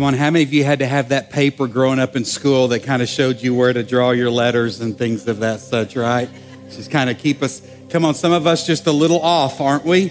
Come 0.00 0.06
on, 0.06 0.14
how 0.14 0.30
many 0.30 0.44
of 0.44 0.52
you 0.54 0.64
had 0.64 0.78
to 0.78 0.86
have 0.86 1.10
that 1.10 1.28
paper 1.28 1.66
growing 1.66 1.98
up 1.98 2.16
in 2.16 2.24
school 2.24 2.68
that 2.68 2.84
kind 2.84 3.02
of 3.02 3.08
showed 3.10 3.42
you 3.42 3.54
where 3.54 3.70
to 3.70 3.82
draw 3.82 4.12
your 4.12 4.30
letters 4.30 4.80
and 4.80 4.96
things 4.96 5.28
of 5.28 5.40
that 5.40 5.60
such, 5.60 5.94
right? 5.94 6.30
Just 6.70 6.90
kind 6.90 7.10
of 7.10 7.18
keep 7.18 7.42
us, 7.42 7.60
come 7.90 8.06
on, 8.06 8.14
some 8.14 8.32
of 8.32 8.46
us 8.46 8.66
just 8.66 8.86
a 8.86 8.92
little 8.92 9.20
off, 9.20 9.60
aren't 9.60 9.84
we? 9.84 10.10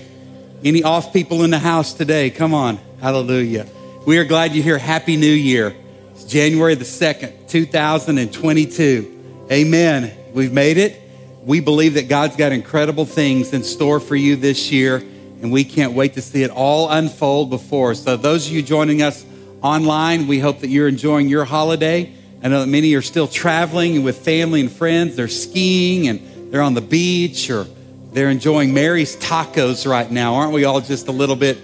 Any 0.63 0.83
off 0.83 1.11
people 1.11 1.43
in 1.43 1.49
the 1.49 1.57
house 1.57 1.93
today? 1.93 2.29
Come 2.29 2.53
on, 2.53 2.77
hallelujah. 3.01 3.65
We 4.05 4.19
are 4.19 4.25
glad 4.25 4.53
you're 4.53 4.63
here. 4.63 4.77
Happy 4.77 5.17
New 5.17 5.25
Year. 5.25 5.75
It's 6.11 6.23
January 6.23 6.75
the 6.75 6.85
2nd, 6.85 7.47
2022. 7.47 9.47
Amen. 9.51 10.15
We've 10.35 10.53
made 10.53 10.77
it. 10.77 11.01
We 11.43 11.61
believe 11.61 11.95
that 11.95 12.07
God's 12.07 12.35
got 12.35 12.51
incredible 12.51 13.05
things 13.05 13.53
in 13.53 13.63
store 13.63 13.99
for 13.99 14.15
you 14.15 14.35
this 14.35 14.71
year, 14.71 14.97
and 14.97 15.51
we 15.51 15.63
can't 15.63 15.93
wait 15.93 16.13
to 16.13 16.21
see 16.21 16.43
it 16.43 16.51
all 16.51 16.91
unfold 16.91 17.49
before. 17.49 17.95
So, 17.95 18.17
those 18.17 18.45
of 18.45 18.53
you 18.53 18.61
joining 18.61 19.01
us 19.01 19.25
online. 19.61 20.27
We 20.27 20.39
hope 20.39 20.59
that 20.59 20.69
you're 20.69 20.87
enjoying 20.87 21.27
your 21.27 21.45
holiday. 21.45 22.13
I 22.41 22.47
know 22.47 22.61
that 22.61 22.67
many 22.67 22.93
are 22.95 23.01
still 23.01 23.27
traveling 23.27 24.03
with 24.03 24.19
family 24.19 24.61
and 24.61 24.71
friends. 24.71 25.15
They're 25.15 25.27
skiing 25.27 26.07
and 26.07 26.51
they're 26.51 26.61
on 26.61 26.73
the 26.73 26.81
beach 26.81 27.49
or 27.49 27.67
they're 28.13 28.29
enjoying 28.29 28.73
Mary's 28.73 29.17
tacos 29.17 29.89
right 29.89 30.09
now. 30.09 30.35
Aren't 30.35 30.53
we 30.53 30.63
all 30.63 30.81
just 30.81 31.07
a 31.07 31.11
little 31.11 31.35
bit 31.35 31.57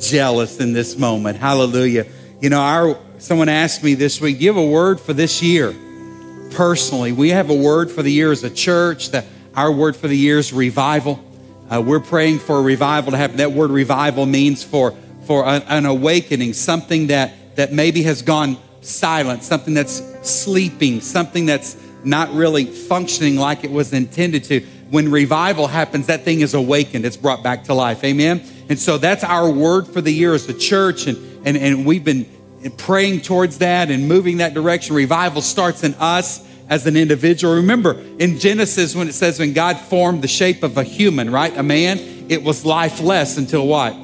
jealous 0.00 0.58
in 0.58 0.72
this 0.72 0.96
moment? 0.96 1.38
Hallelujah. 1.38 2.06
You 2.40 2.50
know, 2.50 2.60
our 2.60 2.98
someone 3.18 3.48
asked 3.48 3.84
me 3.84 3.94
this 3.94 4.20
week, 4.20 4.38
give 4.38 4.56
a 4.56 4.64
word 4.64 4.98
for 4.98 5.12
this 5.12 5.42
year? 5.42 5.74
Personally, 6.52 7.12
we 7.12 7.30
have 7.30 7.50
a 7.50 7.54
word 7.54 7.90
for 7.90 8.02
the 8.02 8.10
year 8.10 8.32
as 8.32 8.42
a 8.42 8.50
church. 8.50 9.10
That 9.10 9.26
our 9.54 9.70
word 9.70 9.94
for 9.94 10.08
the 10.08 10.16
year 10.16 10.38
is 10.38 10.52
revival. 10.52 11.22
Uh, 11.70 11.80
we're 11.80 12.00
praying 12.00 12.38
for 12.38 12.58
a 12.58 12.62
revival 12.62 13.12
to 13.12 13.18
happen. 13.18 13.36
That 13.36 13.52
word 13.52 13.70
revival 13.70 14.26
means 14.26 14.64
for 14.64 14.96
for 15.26 15.46
an, 15.46 15.62
an 15.68 15.86
awakening, 15.86 16.54
something 16.54 17.08
that 17.08 17.32
that 17.56 17.72
maybe 17.72 18.02
has 18.02 18.22
gone 18.22 18.56
silent, 18.80 19.42
something 19.42 19.74
that's 19.74 20.02
sleeping, 20.28 21.00
something 21.00 21.46
that's 21.46 21.76
not 22.04 22.32
really 22.32 22.64
functioning 22.64 23.36
like 23.36 23.64
it 23.64 23.70
was 23.70 23.92
intended 23.92 24.44
to. 24.44 24.60
When 24.90 25.10
revival 25.10 25.68
happens, 25.68 26.06
that 26.08 26.22
thing 26.22 26.40
is 26.40 26.54
awakened, 26.54 27.04
it's 27.04 27.16
brought 27.16 27.42
back 27.42 27.64
to 27.64 27.74
life. 27.74 28.04
Amen. 28.04 28.42
And 28.68 28.78
so 28.78 28.98
that's 28.98 29.24
our 29.24 29.50
word 29.50 29.86
for 29.86 30.00
the 30.00 30.12
year 30.12 30.34
as 30.34 30.48
a 30.48 30.54
church, 30.54 31.06
and 31.06 31.32
and, 31.44 31.56
and 31.56 31.86
we've 31.86 32.04
been 32.04 32.26
praying 32.76 33.20
towards 33.22 33.58
that 33.58 33.90
and 33.90 34.08
moving 34.08 34.38
that 34.38 34.54
direction. 34.54 34.94
Revival 34.94 35.42
starts 35.42 35.82
in 35.82 35.94
us 35.94 36.46
as 36.68 36.86
an 36.86 36.96
individual. 36.96 37.54
Remember 37.54 38.00
in 38.18 38.38
Genesis 38.38 38.94
when 38.94 39.08
it 39.08 39.14
says 39.14 39.38
when 39.38 39.52
God 39.52 39.78
formed 39.78 40.22
the 40.22 40.28
shape 40.28 40.62
of 40.62 40.78
a 40.78 40.84
human, 40.84 41.30
right? 41.30 41.56
A 41.56 41.62
man, 41.62 41.98
it 42.28 42.42
was 42.42 42.64
lifeless 42.64 43.36
until 43.36 43.66
what? 43.66 43.96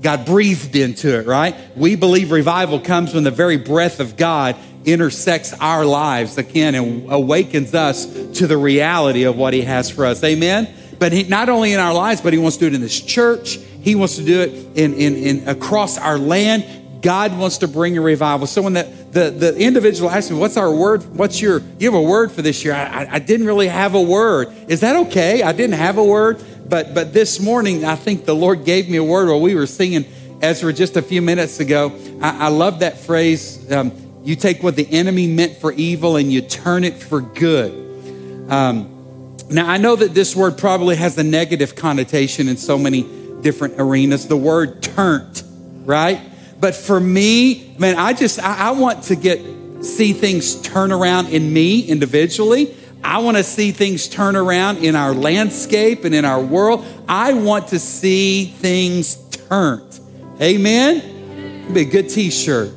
God 0.00 0.26
breathed 0.26 0.76
into 0.76 1.18
it, 1.18 1.26
right? 1.26 1.54
We 1.76 1.96
believe 1.96 2.30
revival 2.30 2.80
comes 2.80 3.14
when 3.14 3.24
the 3.24 3.30
very 3.30 3.56
breath 3.56 4.00
of 4.00 4.16
God 4.16 4.56
intersects 4.84 5.52
our 5.54 5.84
lives 5.84 6.38
again 6.38 6.74
and 6.74 7.12
awakens 7.12 7.74
us 7.74 8.06
to 8.38 8.46
the 8.46 8.56
reality 8.56 9.24
of 9.24 9.36
what 9.36 9.52
He 9.52 9.62
has 9.62 9.90
for 9.90 10.06
us. 10.06 10.22
Amen? 10.22 10.72
But 10.98 11.12
he, 11.12 11.24
not 11.24 11.48
only 11.48 11.72
in 11.72 11.80
our 11.80 11.92
lives, 11.92 12.20
but 12.20 12.32
He 12.32 12.38
wants 12.38 12.56
to 12.58 12.60
do 12.60 12.66
it 12.68 12.74
in 12.74 12.80
this 12.80 13.00
church. 13.00 13.56
He 13.56 13.94
wants 13.94 14.16
to 14.16 14.24
do 14.24 14.40
it 14.40 14.52
in, 14.78 14.94
in, 14.94 15.16
in 15.16 15.48
across 15.48 15.98
our 15.98 16.18
land. 16.18 17.02
God 17.02 17.38
wants 17.38 17.58
to 17.58 17.68
bring 17.68 17.96
a 17.98 18.00
revival. 18.00 18.46
So 18.46 18.62
when 18.62 18.72
the, 18.72 18.82
the, 19.10 19.30
the 19.30 19.56
individual 19.58 20.10
asked 20.10 20.30
me, 20.30 20.38
what's 20.38 20.56
our 20.56 20.74
word? 20.74 21.04
What's 21.16 21.40
your, 21.40 21.62
you 21.78 21.90
have 21.90 21.94
a 21.94 22.02
word 22.02 22.32
for 22.32 22.42
this 22.42 22.64
year? 22.64 22.74
I, 22.74 23.06
I 23.10 23.18
didn't 23.18 23.46
really 23.46 23.68
have 23.68 23.94
a 23.94 24.00
word. 24.00 24.48
Is 24.68 24.80
that 24.80 24.96
okay? 25.06 25.42
I 25.42 25.52
didn't 25.52 25.76
have 25.76 25.98
a 25.98 26.04
word. 26.04 26.42
But 26.68 26.94
but 26.94 27.12
this 27.12 27.38
morning, 27.38 27.84
I 27.84 27.94
think 27.94 28.24
the 28.24 28.34
Lord 28.34 28.64
gave 28.64 28.88
me 28.88 28.96
a 28.96 29.04
word 29.04 29.28
while 29.28 29.40
we 29.40 29.54
were 29.54 29.66
singing 29.66 30.04
Ezra 30.42 30.72
just 30.72 30.96
a 30.96 31.02
few 31.02 31.22
minutes 31.22 31.60
ago. 31.60 31.92
I, 32.20 32.46
I 32.46 32.48
love 32.48 32.80
that 32.80 32.98
phrase. 32.98 33.70
Um, 33.70 33.92
you 34.24 34.34
take 34.34 34.62
what 34.62 34.74
the 34.74 34.86
enemy 34.90 35.28
meant 35.28 35.56
for 35.58 35.72
evil 35.72 36.16
and 36.16 36.32
you 36.32 36.40
turn 36.40 36.82
it 36.82 36.94
for 36.94 37.20
good. 37.20 38.50
Um, 38.50 39.36
now 39.48 39.68
I 39.68 39.76
know 39.76 39.94
that 39.94 40.12
this 40.12 40.34
word 40.34 40.58
probably 40.58 40.96
has 40.96 41.16
a 41.18 41.22
negative 41.22 41.76
connotation 41.76 42.48
in 42.48 42.56
so 42.56 42.76
many 42.76 43.02
different 43.42 43.74
arenas. 43.78 44.26
The 44.26 44.36
word 44.36 44.82
"turnt," 44.82 45.44
right? 45.84 46.20
But 46.58 46.74
for 46.74 46.98
me, 46.98 47.76
man, 47.78 47.96
I 47.96 48.12
just 48.12 48.40
I, 48.40 48.68
I 48.68 48.70
want 48.72 49.04
to 49.04 49.14
get 49.14 49.40
see 49.84 50.12
things 50.12 50.60
turn 50.62 50.90
around 50.90 51.28
in 51.28 51.52
me 51.52 51.82
individually. 51.82 52.74
I 53.04 53.18
want 53.18 53.36
to 53.36 53.44
see 53.44 53.70
things 53.70 54.08
turn 54.08 54.36
around 54.36 54.78
in 54.78 54.96
our 54.96 55.14
landscape 55.14 56.04
and 56.04 56.14
in 56.14 56.24
our 56.24 56.40
world. 56.40 56.84
I 57.08 57.34
want 57.34 57.68
to 57.68 57.78
see 57.78 58.46
things 58.46 59.16
turned. 59.48 60.00
Amen? 60.40 61.72
Be 61.72 61.82
a 61.82 61.84
good 61.84 62.10
t 62.10 62.30
shirt. 62.30 62.72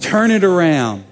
Turn 0.00 0.30
it 0.30 0.44
around. 0.44 1.04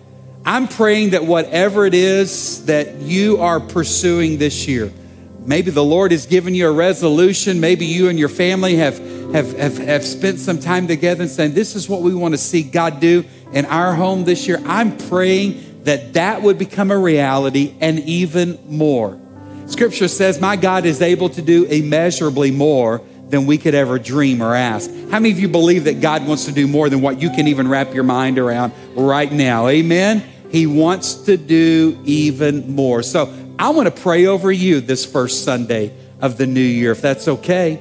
I'm 0.44 0.68
praying 0.68 1.10
that 1.10 1.24
whatever 1.24 1.86
it 1.86 1.94
is 1.94 2.64
that 2.66 3.00
you 3.00 3.38
are 3.38 3.58
pursuing 3.58 4.38
this 4.38 4.68
year, 4.68 4.92
maybe 5.40 5.72
the 5.72 5.84
Lord 5.84 6.12
has 6.12 6.26
given 6.26 6.54
you 6.54 6.68
a 6.68 6.72
resolution, 6.72 7.58
maybe 7.58 7.84
you 7.84 8.08
and 8.08 8.16
your 8.16 8.28
family 8.28 8.76
have, 8.76 8.98
have, 9.32 9.58
have, 9.58 9.78
have 9.78 10.04
spent 10.04 10.38
some 10.38 10.60
time 10.60 10.86
together 10.86 11.22
and 11.22 11.30
saying, 11.30 11.54
This 11.54 11.74
is 11.74 11.88
what 11.88 12.02
we 12.02 12.14
want 12.14 12.32
to 12.34 12.38
see 12.38 12.62
God 12.62 13.00
do 13.00 13.24
in 13.52 13.64
our 13.66 13.92
home 13.94 14.24
this 14.24 14.46
year. 14.46 14.62
I'm 14.66 14.96
praying 14.96 15.75
that 15.86 16.14
that 16.14 16.42
would 16.42 16.58
become 16.58 16.90
a 16.90 16.98
reality 16.98 17.72
and 17.80 18.00
even 18.00 18.58
more. 18.68 19.18
Scripture 19.66 20.08
says, 20.08 20.40
My 20.40 20.56
God 20.56 20.84
is 20.84 21.00
able 21.00 21.28
to 21.30 21.40
do 21.40 21.64
immeasurably 21.64 22.50
more 22.50 23.02
than 23.28 23.46
we 23.46 23.56
could 23.56 23.74
ever 23.74 23.96
dream 23.98 24.42
or 24.42 24.54
ask. 24.54 24.90
How 24.90 25.20
many 25.20 25.30
of 25.30 25.38
you 25.38 25.48
believe 25.48 25.84
that 25.84 26.00
God 26.00 26.26
wants 26.26 26.46
to 26.46 26.52
do 26.52 26.66
more 26.66 26.88
than 26.88 27.02
what 27.02 27.22
you 27.22 27.30
can 27.30 27.46
even 27.46 27.68
wrap 27.68 27.94
your 27.94 28.02
mind 28.02 28.38
around 28.38 28.72
right 28.96 29.30
now? 29.30 29.68
Amen? 29.68 30.24
He 30.50 30.66
wants 30.66 31.14
to 31.26 31.36
do 31.36 32.00
even 32.04 32.74
more. 32.74 33.04
So 33.04 33.32
I 33.56 33.70
want 33.70 33.86
to 33.86 34.02
pray 34.02 34.26
over 34.26 34.50
you 34.50 34.80
this 34.80 35.06
first 35.06 35.44
Sunday 35.44 35.92
of 36.20 36.36
the 36.36 36.48
new 36.48 36.60
year, 36.60 36.90
if 36.90 37.00
that's 37.00 37.28
okay. 37.28 37.80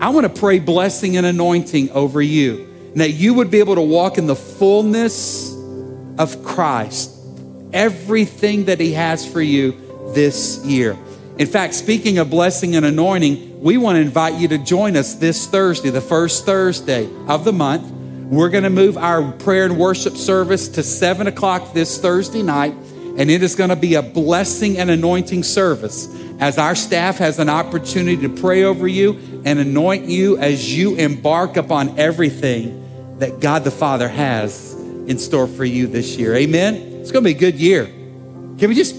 I 0.00 0.10
want 0.10 0.32
to 0.32 0.40
pray 0.40 0.60
blessing 0.60 1.16
and 1.16 1.26
anointing 1.26 1.90
over 1.90 2.22
you, 2.22 2.68
and 2.92 3.00
that 3.00 3.10
you 3.10 3.34
would 3.34 3.50
be 3.50 3.58
able 3.58 3.74
to 3.74 3.82
walk 3.82 4.18
in 4.18 4.26
the 4.26 4.36
fullness 4.36 5.52
of 6.16 6.44
Christ 6.44 7.19
everything 7.72 8.66
that 8.66 8.80
He 8.80 8.92
has 8.92 9.30
for 9.30 9.40
you 9.40 9.72
this 10.14 10.64
year. 10.64 10.96
In 11.38 11.46
fact, 11.46 11.74
speaking 11.74 12.18
of 12.18 12.28
blessing 12.28 12.76
and 12.76 12.84
anointing, 12.84 13.62
we 13.62 13.78
want 13.78 13.96
to 13.96 14.00
invite 14.00 14.34
you 14.34 14.48
to 14.48 14.58
join 14.58 14.96
us 14.96 15.14
this 15.14 15.46
Thursday, 15.46 15.90
the 15.90 16.00
first 16.00 16.44
Thursday 16.44 17.08
of 17.28 17.44
the 17.44 17.52
month. 17.52 17.90
We're 18.30 18.50
going 18.50 18.64
to 18.64 18.70
move 18.70 18.98
our 18.98 19.32
prayer 19.32 19.64
and 19.64 19.78
worship 19.78 20.16
service 20.16 20.68
to 20.68 20.82
7 20.82 21.26
o'clock 21.26 21.72
this 21.72 21.98
Thursday 21.98 22.42
night, 22.42 22.74
and 23.16 23.30
it 23.30 23.42
is 23.42 23.54
going 23.54 23.70
to 23.70 23.76
be 23.76 23.94
a 23.94 24.02
blessing 24.02 24.78
and 24.78 24.90
anointing 24.90 25.42
service 25.42 26.14
as 26.40 26.58
our 26.58 26.74
staff 26.74 27.18
has 27.18 27.38
an 27.38 27.48
opportunity 27.48 28.16
to 28.16 28.28
pray 28.28 28.64
over 28.64 28.88
you 28.88 29.42
and 29.44 29.58
anoint 29.58 30.06
you 30.06 30.38
as 30.38 30.76
you 30.76 30.96
embark 30.96 31.56
upon 31.56 31.98
everything 31.98 33.18
that 33.18 33.40
God 33.40 33.64
the 33.64 33.70
Father 33.70 34.08
has 34.08 34.74
in 35.06 35.18
store 35.18 35.46
for 35.46 35.64
you 35.64 35.86
this 35.86 36.16
year. 36.16 36.34
Amen. 36.34 36.89
It's 37.00 37.10
going 37.10 37.24
to 37.24 37.30
be 37.30 37.36
a 37.36 37.38
good 37.38 37.58
year. 37.58 37.86
Can 37.86 38.68
we 38.68 38.74
just, 38.74 38.94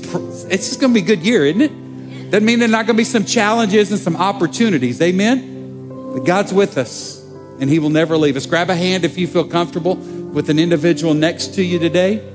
it's 0.49 0.69
just 0.69 0.81
going 0.81 0.93
to 0.93 0.99
be 0.99 1.03
a 1.03 1.15
good 1.15 1.23
year, 1.23 1.45
isn't 1.45 1.61
it? 1.61 2.31
Doesn't 2.31 2.45
mean 2.45 2.59
there's 2.59 2.71
not 2.71 2.87
going 2.87 2.95
to 2.95 3.01
be 3.01 3.03
some 3.03 3.25
challenges 3.25 3.91
and 3.91 3.99
some 3.99 4.15
opportunities. 4.15 5.01
Amen? 5.01 6.13
But 6.13 6.25
God's 6.25 6.53
with 6.53 6.77
us 6.77 7.21
and 7.59 7.69
He 7.69 7.77
will 7.77 7.89
never 7.89 8.17
leave 8.17 8.35
us. 8.35 8.45
Grab 8.45 8.69
a 8.69 8.75
hand 8.75 9.05
if 9.05 9.17
you 9.17 9.27
feel 9.27 9.43
comfortable 9.43 9.95
with 9.95 10.49
an 10.49 10.57
individual 10.57 11.13
next 11.13 11.55
to 11.55 11.63
you 11.63 11.77
today. 11.77 12.27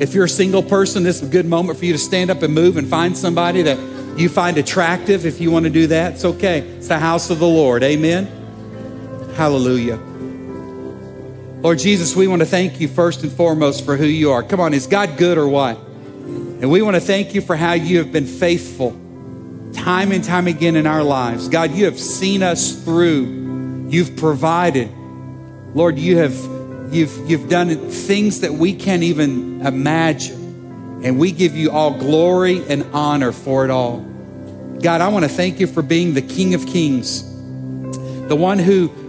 If 0.00 0.14
you're 0.14 0.24
a 0.24 0.28
single 0.28 0.62
person, 0.62 1.04
this 1.04 1.22
is 1.22 1.28
a 1.28 1.30
good 1.30 1.46
moment 1.46 1.78
for 1.78 1.84
you 1.84 1.92
to 1.92 1.98
stand 1.98 2.30
up 2.30 2.42
and 2.42 2.52
move 2.52 2.76
and 2.76 2.88
find 2.88 3.16
somebody 3.16 3.62
that 3.62 3.78
you 4.18 4.28
find 4.28 4.58
attractive. 4.58 5.24
If 5.24 5.40
you 5.40 5.50
want 5.50 5.64
to 5.64 5.70
do 5.70 5.86
that, 5.86 6.14
it's 6.14 6.24
okay. 6.24 6.60
It's 6.60 6.88
the 6.88 6.98
house 6.98 7.30
of 7.30 7.38
the 7.38 7.46
Lord. 7.46 7.82
Amen? 7.82 8.26
Hallelujah. 9.36 9.98
Lord 11.66 11.80
Jesus, 11.80 12.14
we 12.14 12.28
want 12.28 12.42
to 12.42 12.46
thank 12.46 12.80
you 12.80 12.86
first 12.86 13.24
and 13.24 13.32
foremost 13.32 13.84
for 13.84 13.96
who 13.96 14.06
you 14.06 14.30
are. 14.30 14.44
Come 14.44 14.60
on, 14.60 14.72
is 14.72 14.86
God 14.86 15.16
good 15.16 15.36
or 15.36 15.48
what? 15.48 15.76
And 15.76 16.70
we 16.70 16.80
want 16.80 16.94
to 16.94 17.00
thank 17.00 17.34
you 17.34 17.40
for 17.40 17.56
how 17.56 17.72
you 17.72 17.98
have 17.98 18.12
been 18.12 18.24
faithful 18.24 18.92
time 19.72 20.12
and 20.12 20.22
time 20.22 20.46
again 20.46 20.76
in 20.76 20.86
our 20.86 21.02
lives. 21.02 21.48
God, 21.48 21.72
you 21.72 21.86
have 21.86 21.98
seen 21.98 22.44
us 22.44 22.84
through. 22.84 23.88
You've 23.88 24.16
provided. 24.16 24.92
Lord, 25.74 25.98
you 25.98 26.18
have 26.18 26.36
you've 26.94 27.28
you've 27.28 27.48
done 27.48 27.76
things 27.90 28.42
that 28.42 28.52
we 28.52 28.72
can't 28.72 29.02
even 29.02 29.66
imagine. 29.66 31.02
And 31.02 31.18
we 31.18 31.32
give 31.32 31.56
you 31.56 31.72
all 31.72 31.98
glory 31.98 32.64
and 32.68 32.84
honor 32.92 33.32
for 33.32 33.64
it 33.64 33.72
all. 33.72 34.02
God, 34.82 35.00
I 35.00 35.08
want 35.08 35.24
to 35.24 35.28
thank 35.28 35.58
you 35.58 35.66
for 35.66 35.82
being 35.82 36.14
the 36.14 36.22
King 36.22 36.54
of 36.54 36.64
Kings, 36.64 37.24
the 38.28 38.36
one 38.36 38.60
who 38.60 39.05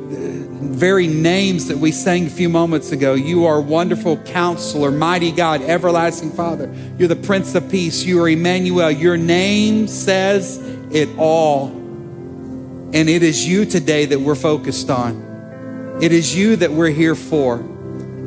very 0.74 1.08
names 1.08 1.68
that 1.68 1.78
we 1.78 1.92
sang 1.92 2.28
a 2.28 2.30
few 2.30 2.50
moments 2.50 2.92
ago. 2.92 3.14
You 3.14 3.46
are 3.46 3.60
wonderful 3.60 4.18
counselor, 4.18 4.92
mighty 4.92 5.31
God, 5.31 5.62
everlasting 5.62 6.31
Father. 6.31 6.74
You're 6.98 7.08
the 7.08 7.16
Prince 7.16 7.56
of 7.56 7.69
Peace. 7.69 8.04
You 8.04 8.22
are 8.22 8.30
Emmanuel. 8.30 8.92
Your 8.92 9.18
name 9.18 9.88
says 9.88 10.58
it 10.92 11.10
all. 11.18 11.68
And 11.68 13.10
it 13.10 13.24
is 13.24 13.48
you 13.48 13.66
today 13.66 14.06
that 14.06 14.19
we're 14.19 14.36
focused 14.36 14.90
on. 14.90 16.00
It 16.02 16.12
is 16.12 16.36
you 16.36 16.56
that 16.58 16.72
we're 16.72 16.92
here 16.92 17.16
for. 17.16 17.66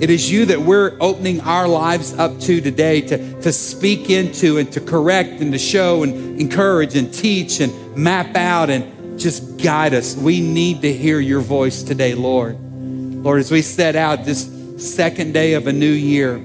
It 0.00 0.10
is 0.10 0.30
you 0.30 0.46
that 0.46 0.60
we're 0.60 0.96
opening 1.00 1.40
our 1.42 1.68
lives 1.68 2.14
up 2.14 2.40
to 2.40 2.60
today 2.60 3.02
to, 3.02 3.42
to 3.42 3.52
speak 3.52 4.10
into 4.10 4.58
and 4.58 4.72
to 4.72 4.80
correct 4.80 5.40
and 5.40 5.52
to 5.52 5.58
show 5.58 6.02
and 6.02 6.40
encourage 6.40 6.96
and 6.96 7.12
teach 7.12 7.60
and 7.60 7.96
map 7.96 8.34
out 8.34 8.70
and 8.70 8.99
just 9.20 9.58
guide 9.58 9.94
us. 9.94 10.16
We 10.16 10.40
need 10.40 10.82
to 10.82 10.92
hear 10.92 11.20
your 11.20 11.40
voice 11.40 11.82
today, 11.82 12.14
Lord. 12.14 12.58
Lord, 12.60 13.40
as 13.40 13.50
we 13.50 13.62
set 13.62 13.96
out 13.96 14.24
this 14.24 14.50
second 14.78 15.32
day 15.32 15.52
of 15.54 15.66
a 15.66 15.72
new 15.72 15.92
year, 15.92 16.38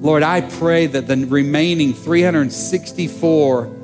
Lord, 0.00 0.22
I 0.22 0.40
pray 0.40 0.86
that 0.86 1.06
the 1.06 1.16
remaining 1.26 1.92
364 1.94 3.76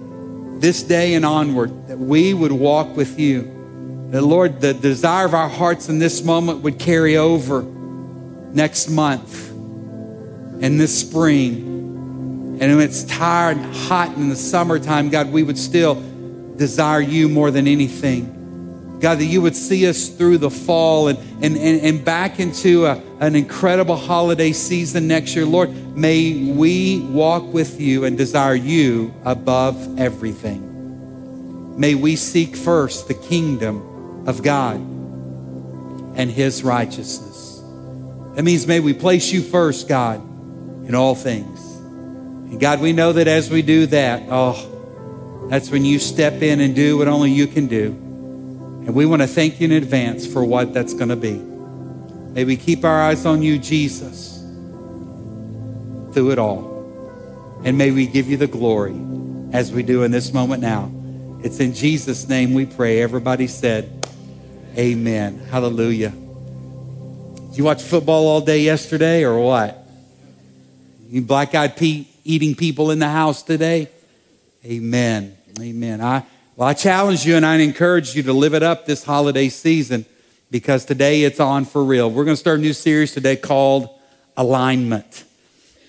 this 0.63 0.83
day 0.85 1.15
and 1.15 1.25
onward, 1.27 1.89
that 1.89 1.99
we 1.99 2.33
would 2.33 2.53
walk 2.53 2.97
with 2.97 3.19
you. 3.19 4.09
That, 4.13 4.23
Lord, 4.23 4.61
the 4.61 4.73
desire 4.73 5.27
of 5.27 5.35
our 5.35 5.49
hearts 5.49 5.89
in 5.89 5.99
this 5.99 6.23
moment 6.23 6.61
would 6.61 6.79
carry 6.79 7.17
over 7.17 7.63
next 7.63 8.89
month 8.89 9.51
and 9.51 10.79
this 10.79 11.01
spring. 11.01 12.59
And 12.61 12.61
when 12.61 12.81
it's 12.81 13.03
tired 13.05 13.57
and 13.57 13.75
hot 13.75 14.15
in 14.15 14.29
the 14.29 14.37
summertime, 14.37 15.09
God, 15.09 15.33
we 15.33 15.43
would 15.43 15.59
still 15.59 15.97
desire 16.63 17.01
you 17.01 17.29
more 17.29 17.51
than 17.51 17.67
anything. 17.67 18.99
God, 19.01 19.19
that 19.19 19.25
you 19.25 19.43
would 19.43 19.57
see 19.57 19.89
us 19.89 20.09
through 20.09 20.39
the 20.39 20.49
fall 20.49 21.09
and, 21.09 21.19
and, 21.43 21.57
and, 21.57 21.81
and 21.81 22.05
back 22.05 22.39
into 22.39 22.87
a, 22.87 23.03
an 23.19 23.35
incredible 23.35 23.97
holiday 23.97 24.53
season 24.53 25.09
next 25.09 25.35
year. 25.35 25.45
Lord, 25.45 25.71
may 25.97 26.53
we 26.53 27.01
walk 27.01 27.53
with 27.53 27.81
you 27.81 28.05
and 28.05 28.17
desire 28.17 28.55
you 28.55 29.13
above 29.25 29.99
everything. 29.99 31.81
May 31.81 31.97
we 31.97 32.15
seek 32.15 32.55
first 32.55 33.09
the 33.09 33.15
kingdom 33.15 34.29
of 34.29 34.45
God 34.45 34.77
and 34.77 36.31
his 36.31 36.63
righteousness. 36.63 37.61
That 38.37 38.45
means 38.45 38.69
may 38.69 38.79
we 38.79 38.93
place 38.93 39.33
you 39.33 39.43
first, 39.43 39.89
God, 39.89 40.21
in 40.87 40.95
all 40.95 41.17
things. 41.17 41.59
And 42.53 42.61
God, 42.61 42.81
we 42.81 42.93
know 42.93 43.15
that 43.15 43.27
as 43.27 43.51
we 43.51 43.63
do 43.63 43.87
that, 43.87 44.23
oh, 44.31 44.72
that's 45.53 45.69
when 45.71 45.85
you 45.85 45.99
step 45.99 46.41
in 46.41 46.61
and 46.61 46.75
do 46.75 46.97
what 46.97 47.09
only 47.09 47.31
you 47.31 47.47
can 47.47 47.67
do. 47.67 47.89
And 47.89 48.95
we 48.95 49.05
want 49.05 49.21
to 49.21 49.29
thank 49.29 49.61
you 49.61 49.67
in 49.67 49.73
advance 49.73 50.27
for 50.27 50.43
what 50.43 50.73
that's 50.73 50.95
going 50.95 51.11
to 51.11 51.17
be. 51.17 51.35
May 51.35 52.45
we 52.45 52.57
keep 52.57 52.87
our 52.87 53.03
eyes 53.03 53.27
on 53.27 53.43
you, 53.43 53.59
Jesus, 53.59 54.39
through 56.15 56.31
it 56.31 56.39
all. 56.39 57.61
And 57.67 57.77
may 57.77 57.91
we 57.91 58.07
give 58.07 58.31
you 58.31 58.39
the 58.39 58.47
glory 58.47 58.99
as 59.53 59.71
we 59.71 59.83
do 59.83 60.05
in 60.05 60.11
this 60.11 60.33
moment 60.33 60.63
now. 60.63 60.91
It's 61.45 61.61
in 61.61 61.75
Jesus' 61.75 62.27
name 62.31 62.55
we 62.55 62.65
pray. 62.65 63.03
Everybody 63.03 63.47
said, 63.47 63.93
Amen. 64.79 65.39
Hallelujah. 65.51 66.15
Did 67.51 67.59
you 67.59 67.65
watch 67.65 67.83
football 67.83 68.27
all 68.27 68.41
day 68.41 68.61
yesterday 68.61 69.23
or 69.23 69.39
what? 69.39 69.87
You 71.11 71.21
black 71.21 71.55
eyed 71.55 71.77
Pete 71.77 72.07
eating 72.25 72.55
people 72.55 72.91
in 72.91 73.01
the 73.01 73.11
house 73.11 73.43
today? 73.43 73.91
Amen. 74.65 75.37
Amen. 75.61 76.01
I 76.01 76.25
well, 76.57 76.69
I 76.69 76.75
challenge 76.75 77.27
you 77.27 77.37
and 77.37 77.45
I 77.45 77.57
encourage 77.57 78.15
you 78.15 78.23
to 78.25 78.33
live 78.33 78.55
it 78.55 78.63
up 78.63 78.87
this 78.87 79.05
holiday 79.05 79.49
season 79.49 80.07
because 80.51 80.85
today 80.85 81.25
it's 81.25 81.41
on 81.41 81.65
for 81.65 81.85
real. 81.85 82.11
We're 82.11 82.25
going 82.25 82.37
to 82.37 82.41
start 82.41 82.59
a 82.59 82.63
new 82.63 82.73
series 82.73 83.13
today 83.13 83.37
called 83.37 83.89
Alignment. 84.37 85.25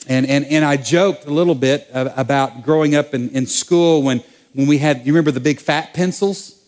And, 0.07 0.25
and, 0.25 0.45
and 0.45 0.65
I 0.65 0.77
joked 0.77 1.25
a 1.25 1.30
little 1.30 1.56
bit 1.56 1.88
about 1.94 2.63
growing 2.63 2.95
up 2.95 3.13
in, 3.13 3.30
in 3.30 3.45
school 3.45 4.04
when, 4.04 4.21
when 4.54 4.68
we 4.68 4.77
had, 4.80 5.06
you 5.06 5.13
remember 5.13 5.31
the 5.31 5.39
big 5.39 5.60
fat 5.60 5.94
pencils? 5.94 6.62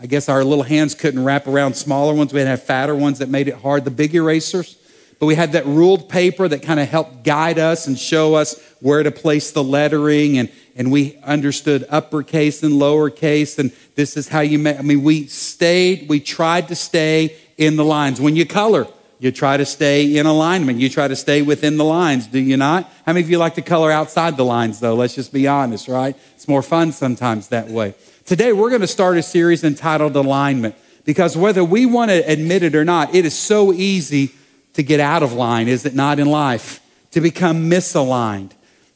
I 0.00 0.06
guess 0.06 0.28
our 0.28 0.44
little 0.44 0.64
hands 0.64 0.94
couldn't 0.94 1.24
wrap 1.24 1.46
around 1.46 1.74
smaller 1.74 2.14
ones. 2.14 2.32
We 2.32 2.40
had 2.40 2.62
fatter 2.62 2.94
ones 2.94 3.18
that 3.18 3.28
made 3.28 3.48
it 3.48 3.56
hard, 3.56 3.84
the 3.84 3.90
big 3.90 4.14
erasers. 4.14 4.76
But 5.18 5.26
we 5.26 5.34
had 5.34 5.52
that 5.52 5.66
ruled 5.66 6.08
paper 6.08 6.46
that 6.46 6.62
kind 6.62 6.78
of 6.78 6.88
helped 6.88 7.24
guide 7.24 7.58
us 7.58 7.88
and 7.88 7.98
show 7.98 8.34
us 8.34 8.62
where 8.80 9.02
to 9.02 9.10
place 9.10 9.50
the 9.50 9.64
lettering. 9.64 10.38
And, 10.38 10.50
and 10.78 10.92
we 10.92 11.18
understood 11.24 11.84
uppercase 11.90 12.62
and 12.62 12.74
lowercase. 12.74 13.58
And 13.58 13.72
this 13.96 14.16
is 14.16 14.28
how 14.28 14.40
you 14.40 14.60
make, 14.60 14.78
I 14.78 14.82
mean, 14.82 15.02
we 15.02 15.26
stayed, 15.26 16.08
we 16.08 16.20
tried 16.20 16.68
to 16.68 16.76
stay 16.76 17.36
in 17.58 17.74
the 17.74 17.84
lines. 17.84 18.20
When 18.20 18.36
you 18.36 18.46
color, 18.46 18.86
you 19.18 19.32
try 19.32 19.56
to 19.56 19.64
stay 19.64 20.16
in 20.16 20.26
alignment. 20.26 20.78
You 20.78 20.88
try 20.88 21.08
to 21.08 21.16
stay 21.16 21.42
within 21.42 21.76
the 21.76 21.84
lines, 21.84 22.28
do 22.28 22.38
you 22.38 22.56
not? 22.56 22.84
How 23.04 23.12
many 23.12 23.24
of 23.24 23.30
you 23.30 23.38
like 23.38 23.56
to 23.56 23.62
color 23.62 23.90
outside 23.90 24.36
the 24.36 24.44
lines, 24.44 24.78
though? 24.78 24.94
Let's 24.94 25.16
just 25.16 25.32
be 25.32 25.48
honest, 25.48 25.88
right? 25.88 26.16
It's 26.36 26.46
more 26.46 26.62
fun 26.62 26.92
sometimes 26.92 27.48
that 27.48 27.66
way. 27.66 27.94
Today, 28.24 28.52
we're 28.52 28.68
going 28.68 28.80
to 28.82 28.86
start 28.86 29.18
a 29.18 29.22
series 29.22 29.64
entitled 29.64 30.14
Alignment 30.14 30.76
because 31.04 31.36
whether 31.36 31.64
we 31.64 31.86
want 31.86 32.12
to 32.12 32.18
admit 32.18 32.62
it 32.62 32.76
or 32.76 32.84
not, 32.84 33.12
it 33.12 33.24
is 33.24 33.36
so 33.36 33.72
easy 33.72 34.30
to 34.74 34.84
get 34.84 35.00
out 35.00 35.24
of 35.24 35.32
line, 35.32 35.66
is 35.66 35.84
it 35.84 35.94
not, 35.94 36.20
in 36.20 36.30
life? 36.30 36.80
To 37.12 37.20
become 37.20 37.68
misaligned. 37.68 38.52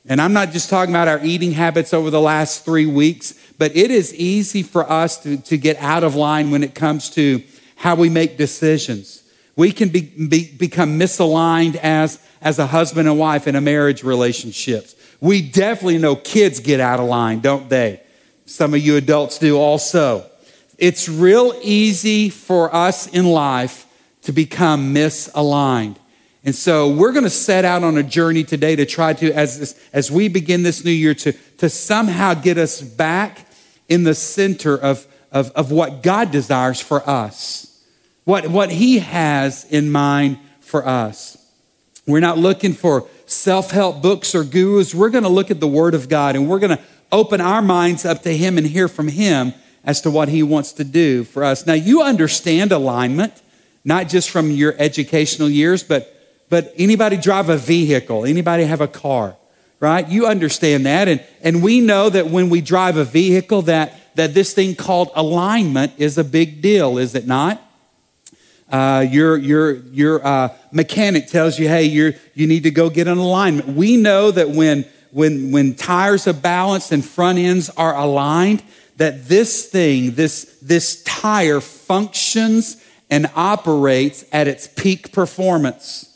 And 0.09 0.21
I'm 0.21 0.33
not 0.33 0.51
just 0.51 0.69
talking 0.69 0.93
about 0.93 1.09
our 1.09 1.21
eating 1.23 1.53
habits 1.53 1.95
over 1.95 2.11
the 2.11 2.21
last 2.21 2.65
three 2.65 2.87
weeks, 2.87 3.35
but 3.57 3.75
it 3.77 3.91
is 3.91 4.13
easy 4.15 4.63
for 4.63 4.91
us 4.91 5.23
to, 5.23 5.37
to 5.37 5.57
get 5.57 5.77
out 5.77 6.03
of 6.03 6.17
line 6.17 6.51
when 6.51 6.65
it 6.65 6.75
comes 6.75 7.11
to 7.11 7.43
how 7.77 7.95
we 7.95 8.09
make 8.09 8.37
decisions. 8.37 9.23
We 9.55 9.71
can 9.71 9.91
be, 9.91 10.01
be, 10.01 10.51
become 10.53 10.99
misaligned 10.99 11.77
as, 11.77 12.19
as 12.41 12.59
a 12.59 12.67
husband 12.67 13.09
and 13.09 13.19
wife 13.19 13.47
in 13.47 13.55
a 13.55 13.61
marriage 13.61 14.03
relationships. 14.03 14.97
We 15.21 15.43
definitely 15.43 15.99
know 15.99 16.17
kids 16.17 16.59
get 16.59 16.81
out 16.81 16.99
of 16.99 17.07
line, 17.07 17.41
don't 17.41 17.69
they? 17.69 18.01
Some 18.47 18.75
of 18.75 18.81
you 18.81 18.97
adults 18.97 19.39
do 19.39 19.57
also. 19.57 20.29
It's 20.79 21.09
real 21.09 21.55
easy 21.63 22.29
for 22.29 22.75
us 22.75 23.07
in 23.07 23.27
life 23.27 23.87
to 24.23 24.33
become 24.33 24.93
misaligned. 24.93 25.97
And 26.45 26.55
so 26.55 26.91
we're 26.91 27.13
going 27.13 27.25
to 27.25 27.31
set 27.31 27.65
out 27.65 27.85
on 27.85 27.97
a 27.97 28.03
journey 28.03 28.43
today 28.43 28.75
to 28.75 28.85
try 28.85 29.13
to, 29.15 29.33
as, 29.33 29.61
this, 29.61 29.89
as 29.93 30.11
we 30.11 30.29
begin 30.29 30.65
this 30.65 30.85
new 30.85 30.91
year, 30.91 31.15
to, 31.15 31.33
to 31.59 31.69
somehow 31.69 32.35
get 32.35 32.59
us 32.59 32.83
back 32.83 33.47
in 33.89 34.03
the 34.03 34.15
center 34.15 34.77
of, 34.77 35.07
of, 35.31 35.53
of 35.53 35.71
what 35.71 36.03
God 36.03 36.33
desires 36.33 36.81
for 36.81 37.09
us, 37.09 37.85
what, 38.25 38.49
what 38.49 38.71
He 38.71 38.99
has 38.99 39.65
in 39.67 39.93
mind 39.93 40.39
for 40.61 40.87
us. 40.87 41.37
We're 42.07 42.21
not 42.21 42.39
looking 42.39 42.73
for 42.73 43.07
self 43.27 43.71
help 43.71 44.03
books 44.03 44.35
or 44.35 44.43
gurus. 44.43 44.95
We're 44.95 45.11
going 45.11 45.25
to 45.25 45.31
look 45.31 45.53
at 45.53 45.61
the 45.61 45.69
Word 45.69 45.95
of 45.95 46.09
God 46.09 46.35
and 46.35 46.49
we're 46.49 46.59
going 46.59 46.77
to 46.77 46.83
open 47.13 47.41
our 47.41 47.63
minds 47.63 48.05
up 48.05 48.23
to 48.23 48.37
Him 48.37 48.59
and 48.59 48.67
hear 48.67 48.89
from 48.89 49.07
Him 49.07 49.55
as 49.85 50.01
to 50.01 50.11
what 50.11 50.29
He 50.29 50.43
wants 50.43 50.73
to 50.73 50.85
do 50.85 51.23
for 51.23 51.45
us. 51.45 51.67
Now, 51.67 51.75
you 51.75 52.03
understand 52.03 52.73
alignment 52.73 53.41
not 53.85 54.09
just 54.09 54.31
from 54.31 54.51
your 54.51 54.75
educational 54.79 55.49
years, 55.49 55.83
but, 55.83 56.22
but 56.53 56.75
anybody 56.77 57.17
drive 57.17 57.49
a 57.49 57.57
vehicle, 57.57 58.27
anybody 58.27 58.65
have 58.65 58.83
a 58.83 58.87
car, 58.87 59.35
right? 59.81 60.07
You 60.07 60.27
understand 60.27 60.85
that. 60.85 61.09
And, 61.09 61.25
and 61.41 61.63
we 61.63 61.81
know 61.81 62.11
that 62.11 62.27
when 62.27 62.51
we 62.51 62.61
drive 62.61 62.99
a 62.99 63.07
vehicle, 63.07 63.63
that, 63.63 63.99
that 64.17 64.35
this 64.35 64.53
thing 64.53 64.75
called 64.75 65.09
alignment 65.15 65.95
is 65.97 66.19
a 66.19 66.25
big 66.25 66.61
deal, 66.61 66.99
is 66.99 67.15
it 67.15 67.27
not? 67.27 67.59
Uh, 68.71 69.07
your 69.09 69.39
your 69.39 69.77
your 69.95 70.27
uh, 70.27 70.51
mechanic 70.73 71.29
tells 71.29 71.59
you, 71.59 71.69
hey, 71.69 71.85
you 71.85 72.13
you 72.35 72.47
need 72.47 72.65
to 72.65 72.71
go 72.71 72.91
get 72.91 73.09
an 73.09 73.17
alignment. 73.17 73.69
We 73.69 73.97
know 73.97 74.31
that 74.31 74.51
when 74.51 74.85
when 75.11 75.53
when 75.53 75.75
tires 75.75 76.29
are 76.29 76.35
balanced 76.35 76.93
and 76.93 77.03
front 77.03 77.39
ends 77.39 77.71
are 77.79 77.97
aligned, 77.97 78.63
that 78.99 79.27
this 79.27 79.71
thing, 79.71 80.17
this 80.17 80.59
this 80.61 81.03
tire 81.05 81.63
functions 81.63 82.77
and 83.11 83.31
operates 83.35 84.27
at 84.33 84.49
its 84.49 84.69
peak 84.69 85.13
performance. 85.13 86.12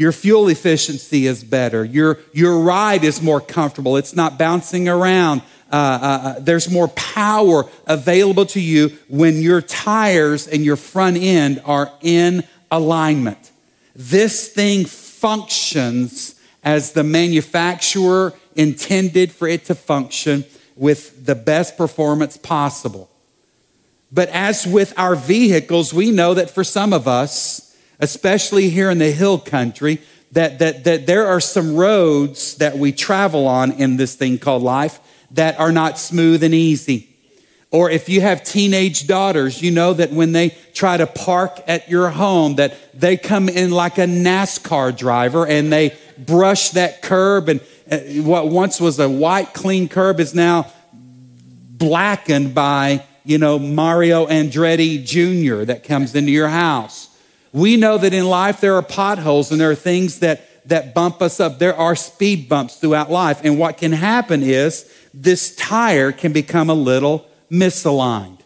Your 0.00 0.12
fuel 0.12 0.48
efficiency 0.48 1.26
is 1.26 1.44
better. 1.44 1.84
Your, 1.84 2.20
your 2.32 2.60
ride 2.60 3.04
is 3.04 3.20
more 3.20 3.38
comfortable. 3.38 3.98
It's 3.98 4.16
not 4.16 4.38
bouncing 4.38 4.88
around. 4.88 5.42
Uh, 5.70 5.74
uh, 5.76 5.76
uh, 5.76 6.40
there's 6.40 6.70
more 6.70 6.88
power 6.88 7.68
available 7.86 8.46
to 8.46 8.60
you 8.62 8.96
when 9.10 9.42
your 9.42 9.60
tires 9.60 10.48
and 10.48 10.64
your 10.64 10.76
front 10.76 11.18
end 11.18 11.60
are 11.66 11.92
in 12.00 12.44
alignment. 12.70 13.50
This 13.94 14.48
thing 14.48 14.86
functions 14.86 16.34
as 16.64 16.92
the 16.92 17.04
manufacturer 17.04 18.32
intended 18.56 19.32
for 19.32 19.48
it 19.48 19.66
to 19.66 19.74
function 19.74 20.46
with 20.76 21.26
the 21.26 21.34
best 21.34 21.76
performance 21.76 22.38
possible. 22.38 23.10
But 24.10 24.30
as 24.30 24.66
with 24.66 24.98
our 24.98 25.14
vehicles, 25.14 25.92
we 25.92 26.10
know 26.10 26.32
that 26.32 26.48
for 26.48 26.64
some 26.64 26.94
of 26.94 27.06
us, 27.06 27.69
especially 28.00 28.70
here 28.70 28.90
in 28.90 28.98
the 28.98 29.10
hill 29.10 29.38
country, 29.38 30.00
that, 30.32 30.58
that, 30.58 30.84
that 30.84 31.06
there 31.06 31.26
are 31.26 31.40
some 31.40 31.76
roads 31.76 32.56
that 32.56 32.76
we 32.76 32.92
travel 32.92 33.46
on 33.46 33.72
in 33.72 33.96
this 33.96 34.14
thing 34.14 34.38
called 34.38 34.62
life 34.62 35.00
that 35.32 35.58
are 35.58 35.72
not 35.72 35.98
smooth 35.98 36.42
and 36.42 36.54
easy. 36.54 37.08
Or 37.72 37.88
if 37.88 38.08
you 38.08 38.20
have 38.20 38.42
teenage 38.42 39.06
daughters, 39.06 39.62
you 39.62 39.70
know 39.70 39.92
that 39.94 40.10
when 40.10 40.32
they 40.32 40.50
try 40.74 40.96
to 40.96 41.06
park 41.06 41.60
at 41.68 41.88
your 41.88 42.10
home, 42.10 42.56
that 42.56 42.74
they 42.98 43.16
come 43.16 43.48
in 43.48 43.70
like 43.70 43.98
a 43.98 44.06
NASCAR 44.06 44.96
driver 44.96 45.46
and 45.46 45.72
they 45.72 45.96
brush 46.18 46.70
that 46.70 47.00
curb 47.02 47.48
and 47.48 47.60
uh, 47.90 47.98
what 48.22 48.48
once 48.48 48.80
was 48.80 48.98
a 48.98 49.08
white 49.08 49.52
clean 49.52 49.88
curb 49.88 50.20
is 50.20 50.34
now 50.34 50.70
blackened 51.78 52.54
by 52.54 53.04
you 53.24 53.38
know, 53.38 53.58
Mario 53.58 54.26
Andretti 54.26 55.04
Jr. 55.04 55.64
that 55.64 55.84
comes 55.84 56.14
into 56.14 56.30
your 56.30 56.48
house. 56.48 57.09
We 57.52 57.76
know 57.76 57.98
that 57.98 58.14
in 58.14 58.26
life 58.26 58.60
there 58.60 58.76
are 58.76 58.82
potholes 58.82 59.50
and 59.50 59.60
there 59.60 59.70
are 59.70 59.76
things 59.76 60.20
that, 60.20 60.68
that 60.68 60.94
bump 60.94 61.20
us 61.20 61.40
up. 61.40 61.58
There 61.58 61.74
are 61.74 61.96
speed 61.96 62.48
bumps 62.48 62.76
throughout 62.76 63.10
life. 63.10 63.40
And 63.44 63.58
what 63.58 63.76
can 63.76 63.92
happen 63.92 64.42
is 64.42 64.90
this 65.12 65.54
tire 65.56 66.12
can 66.12 66.32
become 66.32 66.70
a 66.70 66.74
little 66.74 67.26
misaligned. 67.50 68.38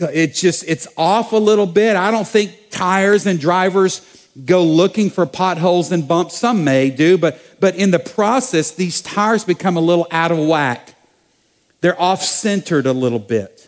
It 0.00 0.34
just, 0.34 0.64
it's 0.68 0.86
off 0.96 1.32
a 1.32 1.36
little 1.36 1.66
bit. 1.66 1.96
I 1.96 2.10
don't 2.10 2.28
think 2.28 2.70
tires 2.70 3.26
and 3.26 3.40
drivers 3.40 4.02
go 4.44 4.62
looking 4.62 5.10
for 5.10 5.24
potholes 5.26 5.90
and 5.90 6.06
bumps. 6.06 6.36
Some 6.36 6.62
may 6.62 6.90
do, 6.90 7.16
but, 7.16 7.40
but 7.58 7.74
in 7.76 7.90
the 7.90 7.98
process, 7.98 8.70
these 8.70 9.00
tires 9.00 9.44
become 9.44 9.76
a 9.76 9.80
little 9.80 10.06
out 10.10 10.30
of 10.30 10.38
whack. 10.38 10.94
They're 11.80 12.00
off 12.00 12.22
centered 12.22 12.86
a 12.86 12.92
little 12.92 13.18
bit. 13.18 13.67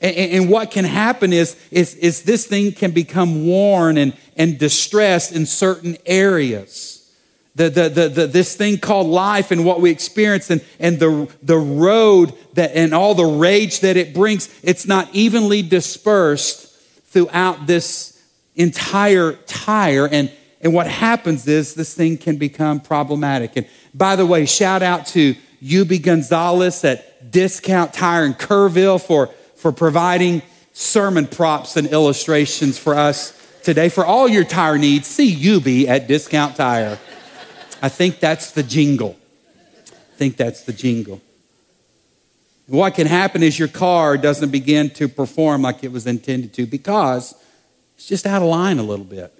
And, 0.00 0.16
and, 0.16 0.48
what 0.48 0.70
can 0.70 0.86
happen 0.86 1.32
is, 1.32 1.56
is, 1.70 1.94
is 1.96 2.22
this 2.22 2.46
thing 2.46 2.72
can 2.72 2.90
become 2.92 3.46
worn 3.46 3.98
and, 3.98 4.16
and 4.36 4.58
distressed 4.58 5.32
in 5.32 5.44
certain 5.44 5.98
areas. 6.06 6.96
The, 7.54 7.68
the, 7.68 7.88
the, 7.88 8.08
the, 8.08 8.26
this 8.26 8.56
thing 8.56 8.78
called 8.78 9.08
life 9.08 9.50
and 9.50 9.64
what 9.64 9.82
we 9.82 9.90
experience 9.90 10.50
and, 10.50 10.64
and 10.78 10.98
the, 10.98 11.28
the 11.42 11.58
road 11.58 12.32
that, 12.54 12.74
and 12.74 12.94
all 12.94 13.14
the 13.14 13.26
rage 13.26 13.80
that 13.80 13.98
it 13.98 14.14
brings, 14.14 14.48
it's 14.62 14.86
not 14.86 15.08
evenly 15.12 15.60
dispersed 15.60 16.74
throughout 17.08 17.66
this 17.66 18.22
entire 18.56 19.32
tire. 19.32 20.08
And, 20.08 20.32
and 20.62 20.72
what 20.72 20.86
happens 20.86 21.46
is 21.46 21.74
this 21.74 21.92
thing 21.92 22.16
can 22.16 22.36
become 22.36 22.80
problematic. 22.80 23.52
And 23.56 23.66
by 23.92 24.16
the 24.16 24.24
way, 24.24 24.46
shout 24.46 24.82
out 24.82 25.06
to 25.08 25.34
UB 25.62 25.90
Gonzalez 26.02 26.84
at 26.84 27.30
Discount 27.30 27.92
Tire 27.92 28.24
in 28.24 28.34
Kerrville 28.34 29.00
for 29.04 29.28
for 29.60 29.72
providing 29.72 30.40
sermon 30.72 31.26
props 31.26 31.76
and 31.76 31.86
illustrations 31.88 32.78
for 32.78 32.94
us 32.94 33.36
today. 33.62 33.90
For 33.90 34.06
all 34.06 34.26
your 34.26 34.44
tire 34.44 34.78
needs, 34.78 35.06
see 35.06 35.54
UB 35.54 35.86
at 35.86 36.08
Discount 36.08 36.56
Tire. 36.56 36.98
I 37.82 37.90
think 37.90 38.20
that's 38.20 38.52
the 38.52 38.62
jingle. 38.62 39.16
I 39.86 40.16
think 40.16 40.38
that's 40.38 40.62
the 40.62 40.72
jingle. 40.72 41.20
What 42.68 42.94
can 42.94 43.06
happen 43.06 43.42
is 43.42 43.58
your 43.58 43.68
car 43.68 44.16
doesn't 44.16 44.50
begin 44.50 44.88
to 44.90 45.08
perform 45.08 45.60
like 45.60 45.84
it 45.84 45.92
was 45.92 46.06
intended 46.06 46.54
to 46.54 46.64
because 46.64 47.34
it's 47.96 48.06
just 48.06 48.26
out 48.26 48.40
of 48.40 48.48
line 48.48 48.78
a 48.78 48.82
little 48.82 49.04
bit. 49.04 49.30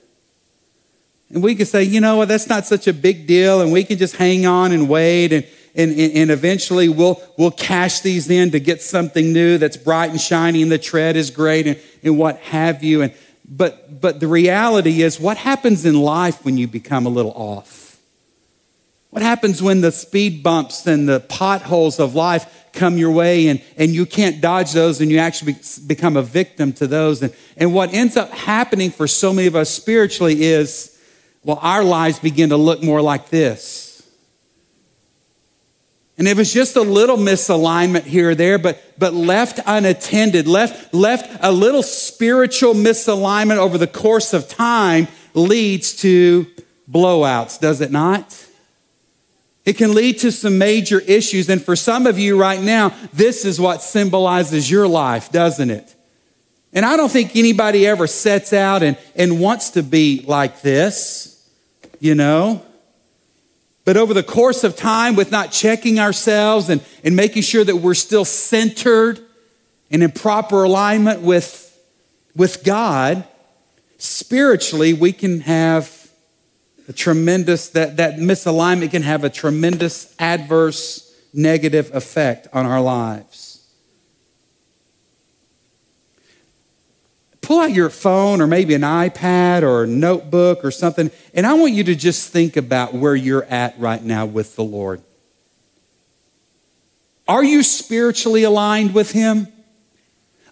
And 1.30 1.42
we 1.42 1.54
can 1.54 1.64
say, 1.64 1.84
you 1.84 2.00
know 2.02 2.16
what, 2.16 2.28
that's 2.28 2.48
not 2.48 2.66
such 2.66 2.88
a 2.88 2.92
big 2.92 3.26
deal, 3.26 3.62
and 3.62 3.72
we 3.72 3.84
can 3.84 3.96
just 3.96 4.16
hang 4.16 4.44
on 4.44 4.72
and 4.72 4.86
wait 4.86 5.32
and 5.32 5.46
and, 5.74 5.92
and, 5.92 6.30
eventually 6.30 6.88
we'll, 6.88 7.22
we'll 7.36 7.50
cash 7.50 8.00
these 8.00 8.28
in 8.28 8.50
to 8.50 8.60
get 8.60 8.82
something 8.82 9.32
new 9.32 9.56
that's 9.56 9.76
bright 9.76 10.10
and 10.10 10.20
shiny 10.20 10.62
and 10.62 10.72
the 10.72 10.78
tread 10.78 11.16
is 11.16 11.30
great 11.30 11.66
and, 11.66 11.78
and 12.02 12.18
what 12.18 12.38
have 12.38 12.82
you. 12.82 13.02
And, 13.02 13.14
but, 13.48 14.00
but 14.00 14.20
the 14.20 14.26
reality 14.26 15.02
is, 15.02 15.20
what 15.20 15.36
happens 15.36 15.84
in 15.84 16.00
life 16.00 16.44
when 16.44 16.56
you 16.56 16.66
become 16.66 17.06
a 17.06 17.08
little 17.08 17.32
off? 17.32 17.98
What 19.10 19.22
happens 19.22 19.60
when 19.60 19.80
the 19.80 19.90
speed 19.90 20.42
bumps 20.42 20.86
and 20.86 21.08
the 21.08 21.20
potholes 21.20 21.98
of 21.98 22.14
life 22.14 22.68
come 22.72 22.96
your 22.96 23.10
way 23.10 23.48
and, 23.48 23.60
and 23.76 23.90
you 23.90 24.06
can't 24.06 24.40
dodge 24.40 24.72
those 24.72 25.00
and 25.00 25.10
you 25.10 25.18
actually 25.18 25.56
become 25.86 26.16
a 26.16 26.22
victim 26.22 26.72
to 26.74 26.86
those? 26.86 27.20
And, 27.22 27.34
and 27.56 27.74
what 27.74 27.92
ends 27.92 28.16
up 28.16 28.30
happening 28.30 28.90
for 28.90 29.08
so 29.08 29.32
many 29.32 29.48
of 29.48 29.56
us 29.56 29.68
spiritually 29.68 30.44
is, 30.44 30.96
well, 31.42 31.58
our 31.60 31.82
lives 31.82 32.20
begin 32.20 32.50
to 32.50 32.56
look 32.56 32.82
more 32.82 33.02
like 33.02 33.30
this 33.30 33.89
and 36.20 36.28
it 36.28 36.36
was 36.36 36.52
just 36.52 36.76
a 36.76 36.82
little 36.82 37.16
misalignment 37.16 38.02
here 38.02 38.30
or 38.30 38.34
there, 38.34 38.58
but, 38.58 38.78
but 38.98 39.14
left 39.14 39.58
unattended, 39.64 40.46
left, 40.46 40.92
left 40.92 41.38
a 41.42 41.50
little 41.50 41.82
spiritual 41.82 42.74
misalignment 42.74 43.56
over 43.56 43.78
the 43.78 43.86
course 43.86 44.34
of 44.34 44.46
time 44.46 45.08
leads 45.32 45.94
to 46.02 46.46
blowouts, 46.92 47.58
does 47.58 47.80
it 47.80 47.90
not? 47.90 48.46
It 49.64 49.78
can 49.78 49.94
lead 49.94 50.18
to 50.18 50.30
some 50.30 50.58
major 50.58 51.00
issues. 51.00 51.48
And 51.48 51.62
for 51.62 51.74
some 51.74 52.06
of 52.06 52.18
you 52.18 52.38
right 52.38 52.60
now, 52.60 52.94
this 53.14 53.46
is 53.46 53.58
what 53.58 53.80
symbolizes 53.80 54.70
your 54.70 54.86
life, 54.86 55.32
doesn't 55.32 55.70
it? 55.70 55.94
And 56.74 56.84
I 56.84 56.98
don't 56.98 57.10
think 57.10 57.34
anybody 57.34 57.86
ever 57.86 58.06
sets 58.06 58.52
out 58.52 58.82
and, 58.82 58.98
and 59.16 59.40
wants 59.40 59.70
to 59.70 59.82
be 59.82 60.22
like 60.26 60.60
this, 60.60 61.48
you 61.98 62.14
know? 62.14 62.62
But 63.84 63.96
over 63.96 64.14
the 64.14 64.22
course 64.22 64.62
of 64.62 64.76
time, 64.76 65.16
with 65.16 65.30
not 65.30 65.52
checking 65.52 65.98
ourselves 65.98 66.68
and, 66.68 66.82
and 67.02 67.16
making 67.16 67.42
sure 67.42 67.64
that 67.64 67.76
we're 67.76 67.94
still 67.94 68.24
centered 68.24 69.20
and 69.90 70.02
in 70.02 70.12
proper 70.12 70.62
alignment 70.64 71.22
with, 71.22 71.66
with 72.36 72.62
God, 72.62 73.24
spiritually, 73.98 74.92
we 74.92 75.12
can 75.12 75.40
have 75.40 76.10
a 76.88 76.92
tremendous, 76.92 77.70
that, 77.70 77.96
that 77.96 78.16
misalignment 78.16 78.90
can 78.90 79.02
have 79.02 79.24
a 79.24 79.30
tremendous 79.30 80.14
adverse 80.18 81.06
negative 81.32 81.94
effect 81.94 82.48
on 82.52 82.66
our 82.66 82.80
lives. 82.80 83.49
Pull 87.50 87.58
out 87.58 87.72
your 87.72 87.90
phone 87.90 88.40
or 88.40 88.46
maybe 88.46 88.74
an 88.74 88.82
iPad 88.82 89.62
or 89.62 89.82
a 89.82 89.86
notebook 89.88 90.64
or 90.64 90.70
something, 90.70 91.10
and 91.34 91.44
I 91.44 91.54
want 91.54 91.72
you 91.72 91.82
to 91.82 91.96
just 91.96 92.30
think 92.30 92.56
about 92.56 92.94
where 92.94 93.16
you're 93.16 93.42
at 93.42 93.76
right 93.76 94.00
now 94.00 94.24
with 94.24 94.54
the 94.54 94.62
Lord. 94.62 95.02
Are 97.26 97.42
you 97.42 97.64
spiritually 97.64 98.44
aligned 98.44 98.94
with 98.94 99.10
Him? 99.10 99.48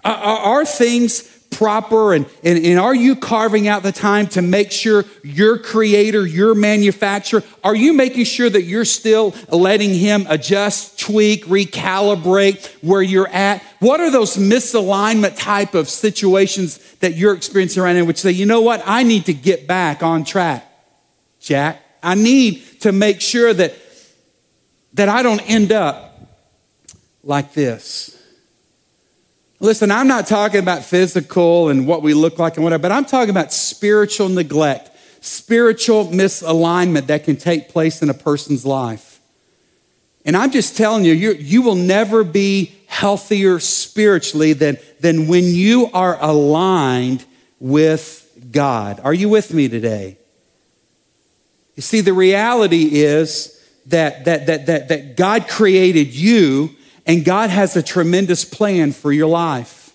Are, 0.05 0.13
are, 0.13 0.65
things 0.65 1.21
proper? 1.59 2.15
And, 2.15 2.25
and, 2.45 2.65
and 2.65 2.79
are 2.79 2.95
you 2.95 3.17
carving 3.17 3.67
out 3.67 3.83
the 3.83 3.91
time 3.91 4.29
to 4.29 4.43
make 4.43 4.71
sure 4.71 5.05
your 5.25 5.59
creator, 5.59 6.25
your 6.25 6.55
manufacturer, 6.55 7.43
are 7.65 7.75
you 7.75 7.93
making 7.93 8.27
sure 8.27 8.49
that 8.49 8.63
you're 8.63 8.85
still 8.85 9.35
letting 9.51 9.93
him 9.93 10.25
adjust, 10.29 11.01
tweak, 11.01 11.47
recalibrate 11.47 12.65
where 12.81 13.03
you're 13.03 13.27
at? 13.27 13.61
What 13.81 13.99
are 13.99 14.09
those 14.09 14.37
misalignment 14.37 15.37
type 15.37 15.75
of 15.75 15.89
situations 15.89 16.79
that 17.01 17.17
you're 17.17 17.35
experiencing 17.35 17.83
right 17.83 17.97
now, 17.97 18.05
which 18.05 18.19
say, 18.19 18.31
you 18.31 18.47
know 18.47 18.61
what, 18.61 18.81
I 18.87 19.03
need 19.03 19.27
to 19.27 19.35
get 19.35 19.67
back 19.67 20.05
on 20.05 20.23
track, 20.23 20.65
Jack. 21.41 21.83
I 22.05 22.15
need 22.15 22.63
to 22.83 22.93
make 22.93 23.21
sure 23.21 23.53
that, 23.53 23.75
that 24.95 25.09
I 25.09 25.25
don't 25.25 25.41
end 25.51 25.73
up 25.73 26.21
like 27.25 27.53
this. 27.53 28.18
Listen, 29.61 29.91
I'm 29.91 30.07
not 30.07 30.29
talking 30.29 30.61
about 30.61 30.85
physical 30.85 31.69
and 31.69 31.87
what 31.87 32.03
we 32.03 32.15
look 32.15 32.39
like 32.39 32.57
and 32.57 32.65
whatever, 32.65 32.83
but 32.83 32.93
I'm 32.93 33.05
talking 33.05 33.31
about 33.31 33.53
spiritual 33.53 34.29
neglect, 34.29 34.91
spiritual 35.21 36.07
misalignment 36.07 37.07
that 37.07 37.25
can 37.25 37.37
take 37.37 37.69
place 37.69 38.01
in 38.01 38.09
a 38.09 38.15
person's 38.15 38.65
life. 38.65 39.21
And 40.25 40.37
I'm 40.37 40.53
just 40.53 40.77
telling 40.77 41.05
you, 41.05 41.13
you, 41.13 41.63
will 41.63 41.75
never 41.75 42.23
be 42.23 42.73
healthier 42.87 43.59
spiritually 43.59 44.53
than, 44.53 44.79
than 45.01 45.27
when 45.27 45.45
you 45.45 45.91
are 45.93 46.23
aligned 46.23 47.25
with 47.59 48.31
God. 48.53 49.01
Are 49.03 49.15
you 49.15 49.29
with 49.29 49.53
me 49.53 49.69
today? 49.69 50.19
You 51.75 51.83
see, 51.83 52.01
the 52.01 52.13
reality 52.13 53.01
is 53.01 53.55
that, 53.87 54.25
that, 54.27 54.47
that, 54.47 54.67
that, 54.67 54.89
that 54.89 55.17
God 55.17 55.49
created 55.49 56.15
you 56.15 56.77
and 57.09 57.25
God 57.25 57.51
has 57.51 57.75
a 57.75 57.83
tremendous 57.83 58.45
plan 58.45 58.93
for 58.93 59.11
your 59.11 59.29
life. 59.29 59.88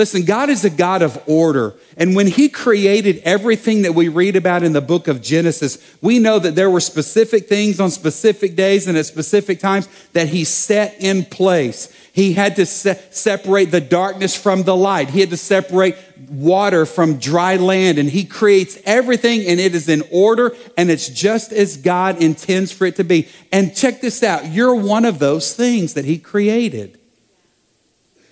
Listen, 0.00 0.24
God 0.24 0.48
is 0.48 0.64
a 0.64 0.70
God 0.70 1.02
of 1.02 1.22
order. 1.26 1.74
And 1.98 2.16
when 2.16 2.26
He 2.26 2.48
created 2.48 3.20
everything 3.22 3.82
that 3.82 3.94
we 3.94 4.08
read 4.08 4.34
about 4.34 4.62
in 4.62 4.72
the 4.72 4.80
book 4.80 5.08
of 5.08 5.20
Genesis, 5.20 5.76
we 6.00 6.18
know 6.18 6.38
that 6.38 6.54
there 6.54 6.70
were 6.70 6.80
specific 6.80 7.48
things 7.48 7.78
on 7.78 7.90
specific 7.90 8.56
days 8.56 8.86
and 8.86 8.96
at 8.96 9.04
specific 9.04 9.60
times 9.60 9.90
that 10.14 10.28
He 10.28 10.44
set 10.44 10.96
in 11.00 11.26
place. 11.26 11.94
He 12.14 12.32
had 12.32 12.56
to 12.56 12.64
se- 12.64 12.98
separate 13.10 13.66
the 13.66 13.82
darkness 13.82 14.34
from 14.34 14.62
the 14.62 14.74
light. 14.74 15.10
He 15.10 15.20
had 15.20 15.28
to 15.28 15.36
separate 15.36 15.96
water 16.30 16.86
from 16.86 17.18
dry 17.18 17.56
land. 17.56 17.98
And 17.98 18.08
He 18.08 18.24
creates 18.24 18.78
everything 18.86 19.46
and 19.46 19.60
it 19.60 19.74
is 19.74 19.86
in 19.86 20.02
order 20.10 20.56
and 20.78 20.90
it's 20.90 21.10
just 21.10 21.52
as 21.52 21.76
God 21.76 22.22
intends 22.22 22.72
for 22.72 22.86
it 22.86 22.96
to 22.96 23.04
be. 23.04 23.28
And 23.52 23.76
check 23.76 24.00
this 24.00 24.22
out 24.22 24.46
you're 24.46 24.74
one 24.74 25.04
of 25.04 25.18
those 25.18 25.52
things 25.52 25.92
that 25.92 26.06
He 26.06 26.16
created. 26.16 26.99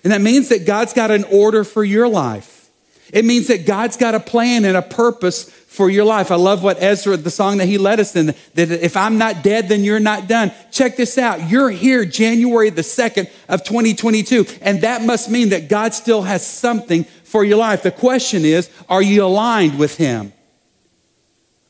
And 0.03 0.13
that 0.13 0.21
means 0.21 0.49
that 0.49 0.65
God's 0.65 0.93
got 0.93 1.11
an 1.11 1.23
order 1.25 1.63
for 1.63 1.83
your 1.83 2.07
life. 2.07 2.69
It 3.11 3.25
means 3.25 3.47
that 3.47 3.65
God's 3.65 3.97
got 3.97 4.15
a 4.15 4.19
plan 4.19 4.65
and 4.65 4.77
a 4.77 4.81
purpose 4.81 5.49
for 5.49 5.89
your 5.89 6.05
life. 6.05 6.31
I 6.31 6.35
love 6.35 6.63
what 6.63 6.81
Ezra, 6.81 7.17
the 7.17 7.31
song 7.31 7.57
that 7.57 7.65
he 7.65 7.77
led 7.77 7.99
us 7.99 8.15
in, 8.15 8.27
that 8.27 8.71
if 8.71 8.95
I'm 8.95 9.17
not 9.17 9.43
dead, 9.43 9.69
then 9.69 9.83
you're 9.83 9.99
not 9.99 10.27
done. 10.27 10.51
Check 10.71 10.95
this 10.97 11.17
out. 11.17 11.49
You're 11.49 11.69
here 11.69 12.05
January 12.05 12.69
the 12.69 12.81
2nd 12.81 13.29
of 13.47 13.63
2022, 13.63 14.45
and 14.61 14.81
that 14.81 15.03
must 15.03 15.29
mean 15.29 15.49
that 15.49 15.69
God 15.69 15.93
still 15.93 16.23
has 16.23 16.45
something 16.45 17.05
for 17.23 17.43
your 17.43 17.57
life. 17.57 17.81
The 17.81 17.91
question 17.91 18.45
is, 18.45 18.69
are 18.89 19.01
you 19.01 19.23
aligned 19.23 19.79
with 19.79 19.97
him? 19.97 20.33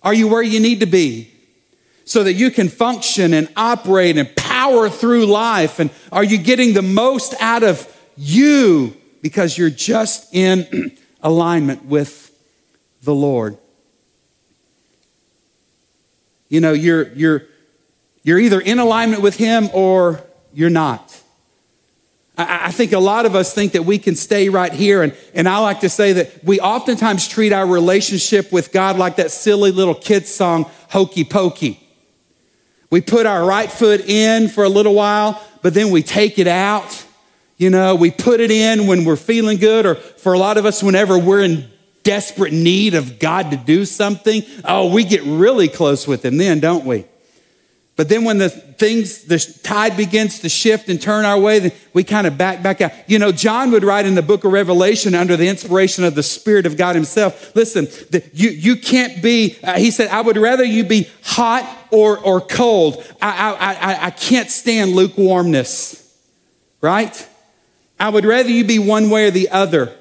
Are 0.02 0.14
you 0.14 0.28
where 0.28 0.42
you 0.42 0.60
need 0.60 0.80
to 0.80 0.86
be? 0.86 1.32
So 2.06 2.24
that 2.24 2.34
you 2.34 2.50
can 2.50 2.70
function 2.70 3.34
and 3.34 3.48
operate 3.56 4.18
and 4.18 4.36
power 4.36 4.90
through 4.90 5.28
life? 5.28 5.80
And 5.80 5.92
are 6.12 6.24
you 6.24 6.38
getting 6.38 6.74
the 6.74 6.82
most 6.82 7.36
out 7.40 7.64
of 7.64 7.88
you 8.20 8.96
because 9.22 9.58
you're 9.58 9.70
just 9.70 10.34
in 10.36 10.92
alignment 11.22 11.86
with 11.86 12.32
the 13.02 13.16
Lord. 13.16 13.58
You 16.50 16.60
know, 16.60 16.74
you're, 16.74 17.08
you're, 17.14 17.44
you're 18.24 18.40
either 18.40 18.60
in 18.60 18.80
alignment 18.80 19.22
with 19.22 19.38
Him 19.38 19.70
or 19.74 20.22
you're 20.54 20.70
not. 20.70 21.18
I, 22.38 22.66
I 22.66 22.72
think 22.72 22.92
a 22.92 23.00
lot 23.00 23.26
of 23.26 23.36
us 23.36 23.54
think 23.54 23.72
that 23.72 23.86
we 23.86 23.98
can 24.00 24.16
stay 24.16 24.50
right 24.50 24.74
here. 24.74 25.02
And, 25.02 25.16
and 25.34 25.48
I 25.48 25.60
like 25.60 25.80
to 25.82 25.90
say 25.90 26.14
that 26.14 26.44
we 26.44 26.60
oftentimes 26.60 27.26
treat 27.26 27.54
our 27.54 27.66
relationship 27.66 28.52
with 28.52 28.74
God 28.74 28.98
like 28.98 29.16
that 29.16 29.32
silly 29.32 29.72
little 29.72 29.96
kid's 29.96 30.34
song, 30.34 30.70
Hokey 30.90 31.24
Pokey. 31.24 31.80
We 32.90 33.00
put 33.00 33.26
our 33.26 33.46
right 33.46 33.72
foot 33.72 34.02
in 34.02 34.50
for 34.50 34.66
a 34.66 34.70
little 34.70 34.96
while, 34.96 35.42
but 35.62 35.74
then 35.74 35.92
we 35.92 36.04
take 36.04 36.38
it 36.38 36.48
out. 36.48 37.06
You 37.60 37.70
know, 37.70 37.94
we 37.94 38.10
put 38.10 38.40
it 38.40 38.52
in 38.52 38.88
when 38.88 39.04
we're 39.04 39.18
feeling 39.18 39.58
good, 39.58 39.86
or 39.86 39.96
for 39.96 40.32
a 40.32 40.40
lot 40.40 40.58
of 40.58 40.66
us, 40.66 40.82
whenever 40.82 41.20
we're 41.20 41.44
in 41.44 41.70
desperate 42.04 42.54
need 42.54 42.94
of 42.94 43.20
God 43.20 43.52
to 43.52 43.58
do 43.58 43.84
something, 43.84 44.44
oh, 44.64 44.92
we 44.92 45.04
get 45.04 45.22
really 45.24 45.68
close 45.68 46.08
with 46.08 46.24
Him 46.24 46.38
then, 46.38 46.62
don't 46.62 46.86
we? 46.86 47.04
But 47.98 48.08
then 48.08 48.24
when 48.24 48.38
the 48.38 48.48
things, 48.48 49.26
the 49.26 49.38
tide 49.62 49.98
begins 49.98 50.40
to 50.40 50.48
shift 50.48 50.88
and 50.88 51.02
turn 51.02 51.26
our 51.26 51.38
way, 51.38 51.60
then 51.60 51.72
we 51.92 52.06
kind 52.06 52.26
of 52.28 52.38
back 52.38 52.64
back 52.64 52.80
out. 52.80 52.94
You 53.08 53.20
know, 53.20 53.34
John 53.34 53.72
would 53.72 53.84
write 53.84 54.06
in 54.06 54.16
the 54.16 54.22
book 54.22 54.46
of 54.46 54.54
Revelation 54.54 55.14
under 55.14 55.36
the 55.36 55.50
inspiration 55.50 56.06
of 56.06 56.16
the 56.16 56.24
Spirit 56.24 56.66
of 56.66 56.78
God 56.78 56.96
himself. 56.96 57.54
Listen, 57.58 57.88
the, 58.10 58.24
you, 58.34 58.52
you 58.52 58.78
can't 58.78 59.22
be, 59.22 59.58
uh, 59.62 59.78
he 59.78 59.92
said, 59.92 60.08
I 60.12 60.22
would 60.22 60.38
rather 60.38 60.64
you 60.64 60.86
be 60.86 61.10
hot 61.24 61.68
or, 61.92 62.18
or 62.20 62.40
cold. 62.40 63.04
I, 63.22 63.52
I, 63.60 63.74
I, 63.74 64.06
I 64.06 64.10
can't 64.12 64.50
stand 64.50 64.94
lukewarmness, 64.94 66.18
right? 66.80 67.28
I 68.00 68.10
would 68.10 68.26
rather 68.26 68.50
you 68.50 68.64
be 68.64 68.80
one 68.80 69.10
way 69.10 69.28
or 69.28 69.32
the 69.32 69.50
other. 69.50 69.94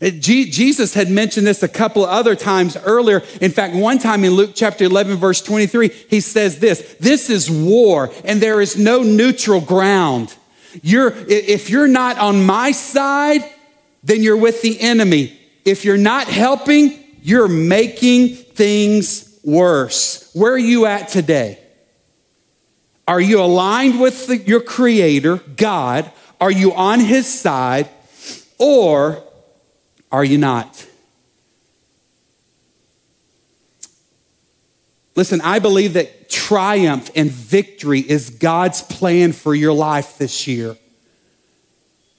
Uh, 0.00 0.10
Jesus 0.10 0.94
had 0.94 1.10
mentioned 1.10 1.46
this 1.46 1.62
a 1.62 1.68
couple 1.68 2.04
of 2.04 2.10
other 2.10 2.36
times 2.36 2.76
earlier. 2.76 3.22
In 3.40 3.50
fact, 3.50 3.74
one 3.74 3.98
time 3.98 4.24
in 4.24 4.32
Luke 4.32 4.52
chapter 4.54 4.84
11, 4.84 5.16
verse 5.16 5.40
23, 5.40 5.88
he 6.10 6.20
says 6.20 6.58
this 6.58 6.96
This 7.00 7.30
is 7.30 7.50
war, 7.50 8.10
and 8.24 8.40
there 8.40 8.60
is 8.60 8.76
no 8.76 9.02
neutral 9.02 9.60
ground. 9.60 10.34
You're, 10.82 11.12
if 11.28 11.70
you're 11.70 11.88
not 11.88 12.18
on 12.18 12.44
my 12.44 12.72
side, 12.72 13.42
then 14.04 14.22
you're 14.22 14.36
with 14.36 14.60
the 14.60 14.78
enemy. 14.80 15.38
If 15.64 15.84
you're 15.84 15.96
not 15.96 16.28
helping, 16.28 17.02
you're 17.22 17.48
making 17.48 18.36
things 18.36 19.40
worse. 19.42 20.30
Where 20.34 20.52
are 20.52 20.58
you 20.58 20.84
at 20.86 21.08
today? 21.08 21.58
Are 23.08 23.20
you 23.20 23.40
aligned 23.40 24.00
with 24.00 24.26
the, 24.26 24.36
your 24.36 24.60
creator, 24.60 25.36
God? 25.56 26.10
Are 26.40 26.50
you 26.50 26.74
on 26.74 27.00
his 27.00 27.26
side? 27.26 27.88
Or 28.58 29.22
are 30.10 30.24
you 30.24 30.38
not? 30.38 30.86
Listen, 35.14 35.40
I 35.40 35.58
believe 35.58 35.94
that 35.94 36.28
triumph 36.28 37.10
and 37.16 37.30
victory 37.30 38.00
is 38.00 38.30
God's 38.30 38.82
plan 38.82 39.32
for 39.32 39.54
your 39.54 39.72
life 39.72 40.18
this 40.18 40.46
year. 40.46 40.76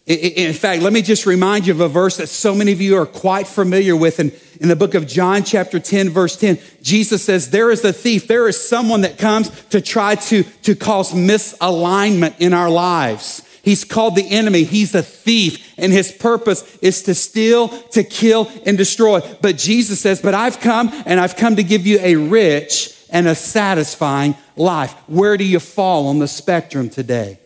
In 0.08 0.54
fact, 0.54 0.82
let 0.84 0.94
me 0.94 1.02
just 1.02 1.26
remind 1.26 1.68
you 1.68 1.74
of 1.74 1.82
a 1.82 1.90
verse 1.90 2.18
that 2.18 2.28
so 2.28 2.56
many 2.56 2.72
of 2.72 2.80
you 2.80 2.96
are 2.98 3.06
quite 3.06 3.46
familiar 3.46 3.94
with. 3.94 4.22
In, 4.22 4.32
in 4.62 4.70
the 4.70 4.76
book 4.76 4.96
of 4.96 5.06
John, 5.06 5.44
chapter 5.44 5.82
10, 5.82 6.10
verse 6.10 6.38
10, 6.38 6.60
Jesus 6.82 7.24
says, 7.26 7.50
There 7.50 7.72
is 7.72 7.84
a 7.84 7.92
thief, 7.92 8.26
there 8.26 8.48
is 8.48 8.58
someone 8.58 9.02
that 9.02 9.18
comes 9.18 9.50
to 9.66 9.82
try 9.82 10.16
to, 10.16 10.44
to 10.44 10.76
cause 10.76 11.12
misalignment 11.12 12.36
in 12.40 12.54
our 12.54 12.70
lives. 12.70 13.42
He's 13.68 13.84
called 13.84 14.16
the 14.16 14.30
enemy. 14.30 14.64
He's 14.64 14.96
a 14.96 15.04
thief, 15.04 15.74
and 15.78 15.92
his 15.92 16.10
purpose 16.10 16.78
is 16.78 17.04
to 17.04 17.14
steal, 17.14 17.68
to 17.68 18.02
kill, 18.02 18.50
and 18.66 18.78
destroy. 18.78 19.20
But 19.42 19.58
Jesus 19.58 20.00
says, 20.00 20.22
But 20.22 20.34
I've 20.34 20.62
come, 20.62 20.90
and 21.06 21.20
I've 21.20 21.36
come 21.36 21.58
to 21.58 21.64
give 21.64 21.86
you 21.86 22.00
a 22.02 22.16
rich 22.16 22.98
and 23.10 23.28
a 23.28 23.36
satisfying 23.36 24.38
life. 24.56 24.94
Where 25.08 25.36
do 25.36 25.44
you 25.44 25.60
fall 25.60 26.08
on 26.08 26.20
the 26.20 26.30
spectrum 26.30 26.90
today? 26.90 27.40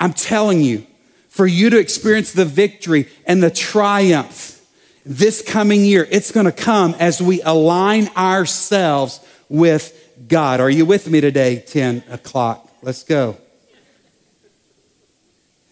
I'm 0.00 0.14
telling 0.14 0.62
you, 0.62 0.86
for 1.28 1.46
you 1.46 1.68
to 1.68 1.78
experience 1.78 2.32
the 2.32 2.46
victory 2.46 3.10
and 3.26 3.42
the 3.42 3.50
triumph 3.50 4.58
this 5.04 5.42
coming 5.42 5.84
year, 5.84 6.08
it's 6.10 6.30
going 6.30 6.46
to 6.46 6.52
come 6.52 6.94
as 6.98 7.20
we 7.20 7.42
align 7.42 8.08
ourselves 8.16 9.20
with 9.50 10.14
God. 10.28 10.60
Are 10.60 10.70
you 10.70 10.86
with 10.86 11.10
me 11.10 11.20
today? 11.20 11.58
10 11.58 12.04
o'clock. 12.08 12.70
Let's 12.80 13.04
go 13.04 13.36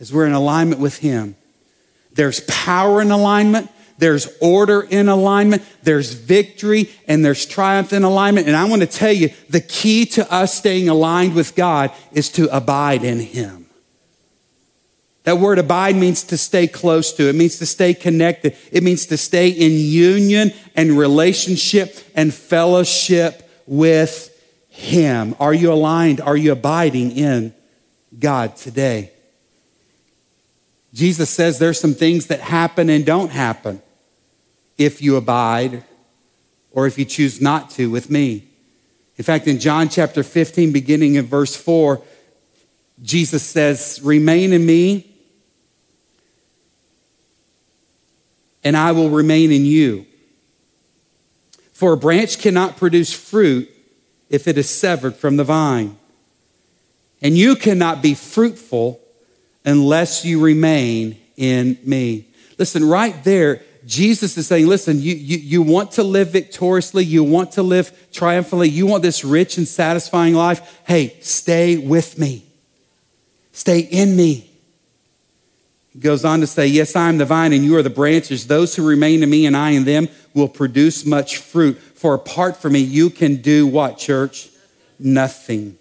as 0.01 0.13
we're 0.13 0.27
in 0.27 0.33
alignment 0.33 0.81
with 0.81 0.99
Him. 0.99 1.37
There's 2.15 2.41
power 2.41 3.01
in 3.01 3.11
alignment. 3.11 3.71
There's 3.99 4.29
order 4.41 4.81
in 4.81 5.09
alignment. 5.09 5.63
There's 5.83 6.15
victory 6.15 6.91
and 7.07 7.25
there's 7.25 7.45
triumph 7.45 7.93
in 7.93 8.03
alignment. 8.03 8.47
And 8.47 8.57
I 8.57 8.65
want 8.65 8.81
to 8.81 8.89
tell 8.89 9.13
you 9.13 9.31
the 9.51 9.61
key 9.61 10.07
to 10.07 10.33
us 10.33 10.55
staying 10.55 10.89
aligned 10.89 11.35
with 11.35 11.55
God 11.55 11.93
is 12.13 12.31
to 12.31 12.55
abide 12.55 13.05
in 13.05 13.21
Him. 13.21 13.67
That 15.25 15.37
word 15.37 15.59
abide 15.59 15.97
means 15.97 16.25
to 16.25 16.39
stay 16.39 16.67
close 16.67 17.13
to. 17.13 17.29
It 17.29 17.35
means 17.35 17.59
to 17.59 17.67
stay 17.67 17.93
connected. 17.93 18.57
It 18.73 18.83
means 18.83 19.07
to 19.07 19.19
stay 19.19 19.51
in 19.51 19.73
union 19.73 20.53
and 20.75 20.93
relationship 20.93 21.95
and 22.15 22.33
fellowship 22.33 23.49
with 23.67 24.35
Him. 24.71 25.37
Are 25.39 25.53
you 25.53 25.73
aligned? 25.73 26.23
Are 26.23 26.39
you 26.39 26.53
abiding 26.53 27.13
in 27.13 27.55
God 28.19 28.57
today? 28.57 29.13
Jesus 30.93 31.31
says 31.31 31.59
there's 31.59 31.81
some 31.81 31.95
things 31.95 32.27
that 32.27 32.41
happen 32.41 32.91
and 32.91 33.07
don't 33.07 33.31
happen 33.31 33.81
if 34.77 35.01
you 35.01 35.17
abide 35.17 35.85
or 36.73 36.87
if 36.87 36.99
you 36.99 37.05
choose 37.05 37.41
not 37.41 37.71
to 37.71 37.91
with 37.91 38.11
me. 38.11 38.45
In 39.17 39.25
fact, 39.25 39.47
in 39.47 39.61
John 39.61 39.89
chapter 39.89 40.23
15, 40.23 40.73
beginning 40.73 41.17
in 41.17 41.27
verse 41.27 41.55
4, 41.55 42.03
Jesus 43.03 43.43
says, 43.43 44.01
Remain 44.03 44.53
in 44.53 44.65
me, 44.65 45.07
and 48.65 48.77
I 48.77 48.93
will 48.93 49.11
remain 49.11 49.53
in 49.53 49.65
you. 49.65 50.07
For 51.73 51.93
a 51.93 51.97
branch 51.97 52.39
cannot 52.39 52.77
produce 52.77 53.13
fruit 53.13 53.71
if 54.29 54.47
it 54.47 54.59
is 54.59 54.69
severed 54.69 55.17
from 55.17 55.37
the 55.37 55.45
vine. 55.45 55.97
And 57.23 57.37
you 57.37 57.57
cannot 57.57 58.03
be 58.03 58.15
fruitful 58.15 59.01
unless 59.65 60.25
you 60.25 60.41
remain 60.41 61.19
in 61.37 61.79
me. 61.85 62.27
Listen, 62.59 62.85
right 62.85 63.23
there, 63.25 63.63
Jesus 63.87 64.37
is 64.37 64.47
saying, 64.47 64.67
listen, 64.67 65.01
you, 65.01 65.15
you, 65.15 65.39
you 65.39 65.63
want 65.63 65.93
to 65.93 66.03
live 66.03 66.31
victoriously, 66.31 67.05
you 67.05 67.25
want 67.25 67.53
to 67.53 67.63
live 67.63 68.09
triumphantly, 68.13 68.69
you 68.69 68.87
want 68.87 69.03
this 69.03 69.25
rich 69.25 69.57
and 69.57 69.67
satisfying 69.67 70.35
life. 70.35 70.81
Hey, 70.87 71.17
stay 71.21 71.79
with 71.79 72.19
me, 72.19 72.45
stay 73.53 73.81
in 73.81 74.17
me. 74.17 74.51
He 75.93 75.99
goes 75.99 76.25
on 76.25 76.41
to 76.41 76.47
say, 76.47 76.67
Yes, 76.67 76.95
I 76.95 77.09
am 77.09 77.19
the 77.19 77.25
vine 77.25 77.53
and 77.53 77.65
you 77.65 77.77
are 77.77 77.83
the 77.83 77.91
branches. 77.91 78.47
Those 78.47 78.77
who 78.77 78.87
remain 78.87 79.23
in 79.23 79.31
me 79.31 79.47
and 79.47 79.57
I 79.57 79.71
in 79.71 79.85
them 79.85 80.09
will 80.35 80.49
produce 80.49 81.05
much 81.05 81.39
fruit. 81.39 81.77
For 81.79 82.15
apart 82.15 82.57
from 82.57 82.75
me, 82.75 82.79
you 82.79 83.11
can 83.11 83.37
do 83.37 83.67
what, 83.67 83.99
church? 83.99 84.51
Nothing. 84.99 85.77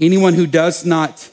Anyone 0.00 0.34
who 0.34 0.46
does 0.46 0.86
not 0.86 1.30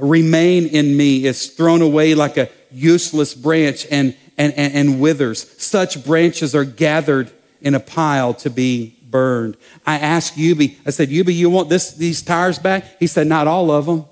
remain 0.00 0.66
in 0.66 0.96
me 0.96 1.24
is 1.24 1.48
thrown 1.48 1.82
away 1.82 2.14
like 2.14 2.36
a 2.36 2.48
useless 2.70 3.34
branch 3.34 3.86
and, 3.90 4.16
and, 4.36 4.52
and, 4.54 4.74
and 4.74 5.00
withers. 5.00 5.48
Such 5.62 6.04
branches 6.04 6.54
are 6.54 6.64
gathered 6.64 7.30
in 7.60 7.74
a 7.74 7.80
pile 7.80 8.34
to 8.34 8.50
be 8.50 8.96
burned. 9.10 9.56
I 9.86 9.98
asked 9.98 10.36
Yubi, 10.36 10.76
I 10.86 10.90
said, 10.90 11.08
Yubi, 11.08 11.34
you 11.34 11.48
want 11.48 11.68
this, 11.68 11.92
these 11.92 12.22
tires 12.22 12.58
back? 12.58 12.84
He 12.98 13.06
said, 13.06 13.26
not 13.26 13.46
all 13.46 13.70
of 13.70 13.86
them. 13.86 14.04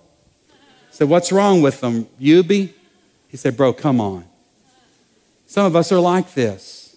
I 0.49 0.93
said, 0.93 1.09
what's 1.09 1.33
wrong 1.33 1.61
with 1.61 1.81
them, 1.81 2.07
Yubi? 2.21 2.73
He 3.29 3.37
said, 3.37 3.57
bro, 3.57 3.73
come 3.73 4.01
on. 4.01 4.25
Some 5.47 5.67
of 5.67 5.77
us 5.77 5.93
are 5.93 6.01
like 6.01 6.35
this. 6.35 6.97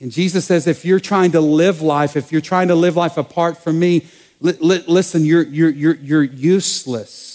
And 0.00 0.10
Jesus 0.10 0.46
says, 0.46 0.66
if 0.66 0.84
you're 0.84 0.98
trying 0.98 1.32
to 1.32 1.40
live 1.42 1.82
life, 1.82 2.16
if 2.16 2.32
you're 2.32 2.40
trying 2.40 2.68
to 2.68 2.74
live 2.74 2.96
life 2.96 3.18
apart 3.18 3.58
from 3.58 3.78
me, 3.78 4.06
li- 4.40 4.56
li- 4.60 4.84
listen, 4.86 5.26
you're, 5.26 5.42
you're, 5.42 5.68
you're, 5.68 5.94
you're 5.94 6.22
useless. 6.22 7.29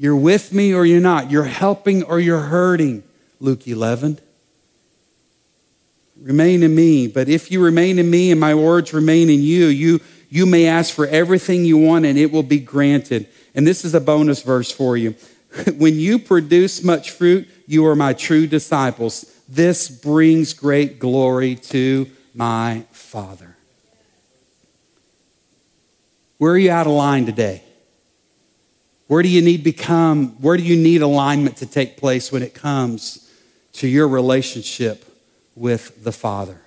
You're 0.00 0.16
with 0.16 0.54
me 0.54 0.72
or 0.72 0.86
you're 0.86 0.98
not. 0.98 1.30
You're 1.30 1.44
helping 1.44 2.04
or 2.04 2.18
you're 2.18 2.40
hurting. 2.40 3.02
Luke 3.38 3.68
11. 3.68 4.18
Remain 6.22 6.62
in 6.62 6.74
me. 6.74 7.06
But 7.06 7.28
if 7.28 7.50
you 7.50 7.62
remain 7.62 7.98
in 7.98 8.08
me 8.08 8.30
and 8.30 8.40
my 8.40 8.54
words 8.54 8.94
remain 8.94 9.28
in 9.28 9.42
you, 9.42 9.66
you, 9.66 10.00
you 10.30 10.46
may 10.46 10.66
ask 10.66 10.94
for 10.94 11.06
everything 11.06 11.66
you 11.66 11.76
want 11.76 12.06
and 12.06 12.16
it 12.16 12.32
will 12.32 12.42
be 12.42 12.60
granted. 12.60 13.28
And 13.54 13.66
this 13.66 13.84
is 13.84 13.94
a 13.94 14.00
bonus 14.00 14.42
verse 14.42 14.72
for 14.72 14.96
you. 14.96 15.16
when 15.76 15.96
you 15.96 16.18
produce 16.18 16.82
much 16.82 17.10
fruit, 17.10 17.46
you 17.66 17.84
are 17.84 17.94
my 17.94 18.14
true 18.14 18.46
disciples. 18.46 19.26
This 19.50 19.90
brings 19.90 20.54
great 20.54 20.98
glory 20.98 21.56
to 21.56 22.08
my 22.34 22.84
Father. 22.90 23.54
Where 26.38 26.52
are 26.52 26.58
you 26.58 26.70
out 26.70 26.86
of 26.86 26.94
line 26.94 27.26
today? 27.26 27.64
Where 29.10 29.24
do 29.24 29.28
you 29.28 29.42
need 29.42 29.64
become, 29.64 30.40
where 30.40 30.56
do 30.56 30.62
you 30.62 30.76
need 30.76 31.02
alignment 31.02 31.56
to 31.56 31.66
take 31.66 31.96
place 31.96 32.30
when 32.30 32.44
it 32.44 32.54
comes 32.54 33.28
to 33.72 33.88
your 33.88 34.06
relationship 34.06 35.04
with 35.56 36.04
the 36.04 36.12
Father? 36.12 36.60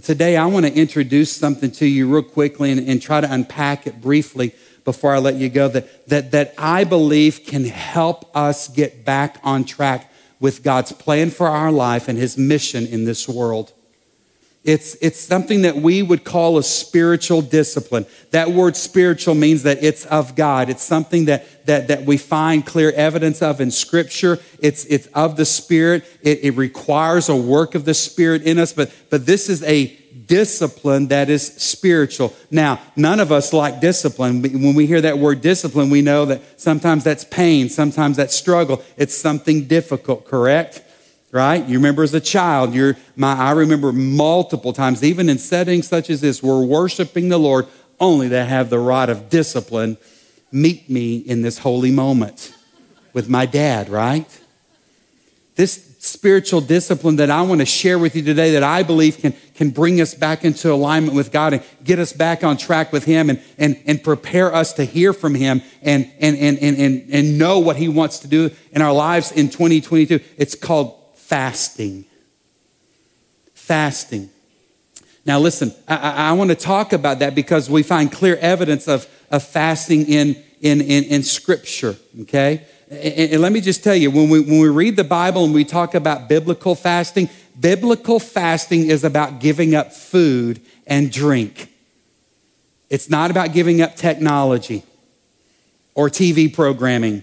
Today, 0.00 0.36
I 0.36 0.46
want 0.46 0.64
to 0.64 0.72
introduce 0.72 1.36
something 1.36 1.72
to 1.72 1.86
you 1.86 2.08
real 2.08 2.22
quickly 2.22 2.70
and, 2.70 2.88
and, 2.88 3.02
try 3.02 3.20
to 3.20 3.28
unpack 3.28 3.88
it 3.88 4.00
briefly 4.00 4.54
before 4.84 5.12
I 5.12 5.18
let 5.18 5.34
you 5.34 5.48
go 5.48 5.66
that, 5.66 6.06
that, 6.06 6.30
that 6.30 6.54
I 6.56 6.84
believe 6.84 7.40
can 7.44 7.64
help 7.64 8.30
us 8.36 8.68
get 8.68 9.04
back 9.04 9.40
on 9.42 9.64
track 9.64 10.08
with 10.38 10.62
God's 10.62 10.92
plan 10.92 11.30
for 11.30 11.48
our 11.48 11.72
life 11.72 12.06
and 12.06 12.16
his 12.16 12.38
mission 12.38 12.86
in 12.86 13.06
this 13.06 13.28
world. 13.28 13.72
It's, 14.68 14.96
it's 15.00 15.18
something 15.18 15.62
that 15.62 15.76
we 15.76 16.02
would 16.02 16.24
call 16.24 16.58
a 16.58 16.62
spiritual 16.62 17.40
discipline. 17.40 18.04
That 18.32 18.50
word 18.50 18.76
spiritual 18.76 19.34
means 19.34 19.62
that 19.62 19.82
it's 19.82 20.04
of 20.04 20.36
God. 20.36 20.68
It's 20.68 20.82
something 20.82 21.24
that, 21.24 21.64
that, 21.64 21.88
that 21.88 22.04
we 22.04 22.18
find 22.18 22.66
clear 22.66 22.92
evidence 22.92 23.40
of 23.40 23.62
in 23.62 23.70
Scripture. 23.70 24.38
It's, 24.58 24.84
it's 24.84 25.06
of 25.14 25.38
the 25.38 25.46
Spirit. 25.46 26.04
It, 26.20 26.44
it 26.44 26.50
requires 26.50 27.30
a 27.30 27.34
work 27.34 27.74
of 27.74 27.86
the 27.86 27.94
Spirit 27.94 28.42
in 28.42 28.58
us, 28.58 28.74
but, 28.74 28.92
but 29.08 29.24
this 29.24 29.48
is 29.48 29.62
a 29.62 29.86
discipline 30.26 31.08
that 31.08 31.30
is 31.30 31.46
spiritual. 31.46 32.34
Now, 32.50 32.78
none 32.94 33.20
of 33.20 33.32
us 33.32 33.54
like 33.54 33.80
discipline. 33.80 34.42
When 34.42 34.74
we 34.74 34.84
hear 34.84 35.00
that 35.00 35.18
word 35.18 35.40
discipline, 35.40 35.88
we 35.88 36.02
know 36.02 36.26
that 36.26 36.60
sometimes 36.60 37.04
that's 37.04 37.24
pain, 37.24 37.70
sometimes 37.70 38.18
that's 38.18 38.36
struggle. 38.36 38.84
It's 38.98 39.16
something 39.16 39.64
difficult, 39.64 40.26
correct? 40.26 40.82
Right? 41.30 41.64
You 41.64 41.78
remember 41.78 42.02
as 42.02 42.14
a 42.14 42.20
child, 42.20 42.74
you're, 42.74 42.96
my, 43.16 43.34
I 43.34 43.52
remember 43.52 43.92
multiple 43.92 44.72
times, 44.72 45.04
even 45.04 45.28
in 45.28 45.38
settings 45.38 45.86
such 45.86 46.10
as 46.10 46.20
this, 46.20 46.42
we're 46.42 46.64
worshiping 46.64 47.28
the 47.28 47.38
Lord 47.38 47.66
only 48.00 48.28
to 48.28 48.44
have 48.44 48.70
the 48.70 48.78
rod 48.78 49.10
of 49.10 49.28
discipline 49.28 49.98
meet 50.50 50.88
me 50.88 51.16
in 51.16 51.42
this 51.42 51.58
holy 51.58 51.90
moment 51.90 52.54
with 53.12 53.28
my 53.28 53.44
dad, 53.44 53.88
right? 53.88 54.40
This 55.56 55.96
spiritual 55.98 56.60
discipline 56.60 57.16
that 57.16 57.30
I 57.30 57.42
want 57.42 57.60
to 57.60 57.66
share 57.66 57.98
with 57.98 58.14
you 58.14 58.22
today 58.22 58.52
that 58.52 58.62
I 58.62 58.82
believe 58.82 59.18
can, 59.18 59.34
can 59.54 59.70
bring 59.70 60.00
us 60.00 60.14
back 60.14 60.44
into 60.44 60.72
alignment 60.72 61.14
with 61.14 61.32
God 61.32 61.52
and 61.52 61.62
get 61.84 61.98
us 61.98 62.12
back 62.12 62.44
on 62.44 62.56
track 62.56 62.92
with 62.92 63.04
Him 63.04 63.28
and, 63.28 63.42
and, 63.58 63.80
and 63.84 64.02
prepare 64.02 64.54
us 64.54 64.72
to 64.74 64.84
hear 64.84 65.12
from 65.12 65.34
Him 65.34 65.60
and, 65.82 66.10
and, 66.20 66.36
and, 66.36 66.58
and, 66.58 67.04
and 67.10 67.38
know 67.38 67.58
what 67.58 67.76
He 67.76 67.88
wants 67.88 68.20
to 68.20 68.28
do 68.28 68.50
in 68.72 68.80
our 68.80 68.92
lives 68.92 69.32
in 69.32 69.48
2022. 69.48 70.20
It's 70.36 70.54
called 70.54 70.97
fasting. 71.28 72.06
Fasting. 73.52 74.30
Now, 75.26 75.38
listen, 75.38 75.74
I, 75.86 76.30
I, 76.30 76.32
want 76.32 76.48
to 76.48 76.56
talk 76.56 76.94
about 76.94 77.18
that 77.18 77.34
because 77.34 77.68
we 77.68 77.82
find 77.82 78.10
clear 78.10 78.36
evidence 78.36 78.88
of, 78.88 79.06
of 79.30 79.42
fasting 79.42 80.06
in, 80.06 80.42
in, 80.62 80.80
in, 80.80 81.04
in 81.04 81.22
Scripture, 81.22 81.96
okay? 82.22 82.64
And, 82.90 83.32
and 83.32 83.42
let 83.42 83.52
me 83.52 83.60
just 83.60 83.84
tell 83.84 83.94
you, 83.94 84.10
when 84.10 84.30
we, 84.30 84.40
when 84.40 84.58
we 84.58 84.70
read 84.70 84.96
the 84.96 85.04
Bible 85.04 85.44
and 85.44 85.52
we 85.52 85.66
talk 85.66 85.94
about 85.94 86.30
biblical 86.30 86.74
fasting, 86.74 87.28
biblical 87.60 88.20
fasting 88.20 88.86
is 88.86 89.04
about 89.04 89.38
giving 89.38 89.74
up 89.74 89.92
food 89.92 90.62
and 90.86 91.12
drink. 91.12 91.70
It's 92.88 93.10
not 93.10 93.30
about 93.30 93.52
giving 93.52 93.82
up 93.82 93.96
technology 93.96 94.82
or 95.94 96.08
TV 96.08 96.50
programming 96.54 97.22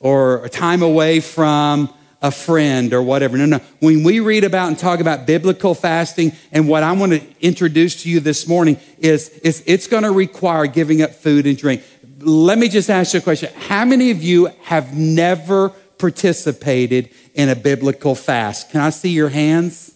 or 0.00 0.48
time 0.48 0.82
away 0.82 1.20
from 1.20 1.94
a 2.22 2.30
friend 2.30 2.92
or 2.94 3.02
whatever. 3.02 3.36
No, 3.36 3.46
no. 3.46 3.58
When 3.80 4.02
we 4.02 4.20
read 4.20 4.44
about 4.44 4.68
and 4.68 4.78
talk 4.78 5.00
about 5.00 5.26
biblical 5.26 5.74
fasting, 5.74 6.32
and 6.52 6.68
what 6.68 6.82
I 6.82 6.92
want 6.92 7.12
to 7.12 7.22
introduce 7.40 8.02
to 8.02 8.10
you 8.10 8.20
this 8.20 8.48
morning 8.48 8.78
is, 8.98 9.28
is 9.40 9.62
it's 9.66 9.86
going 9.86 10.04
to 10.04 10.12
require 10.12 10.66
giving 10.66 11.02
up 11.02 11.14
food 11.14 11.46
and 11.46 11.56
drink. 11.56 11.82
Let 12.20 12.58
me 12.58 12.68
just 12.68 12.88
ask 12.88 13.12
you 13.14 13.20
a 13.20 13.22
question. 13.22 13.52
How 13.54 13.84
many 13.84 14.10
of 14.10 14.22
you 14.22 14.46
have 14.62 14.96
never 14.96 15.70
participated 15.98 17.10
in 17.34 17.48
a 17.48 17.56
biblical 17.56 18.14
fast? 18.14 18.70
Can 18.70 18.80
I 18.80 18.90
see 18.90 19.10
your 19.10 19.28
hands? 19.28 19.94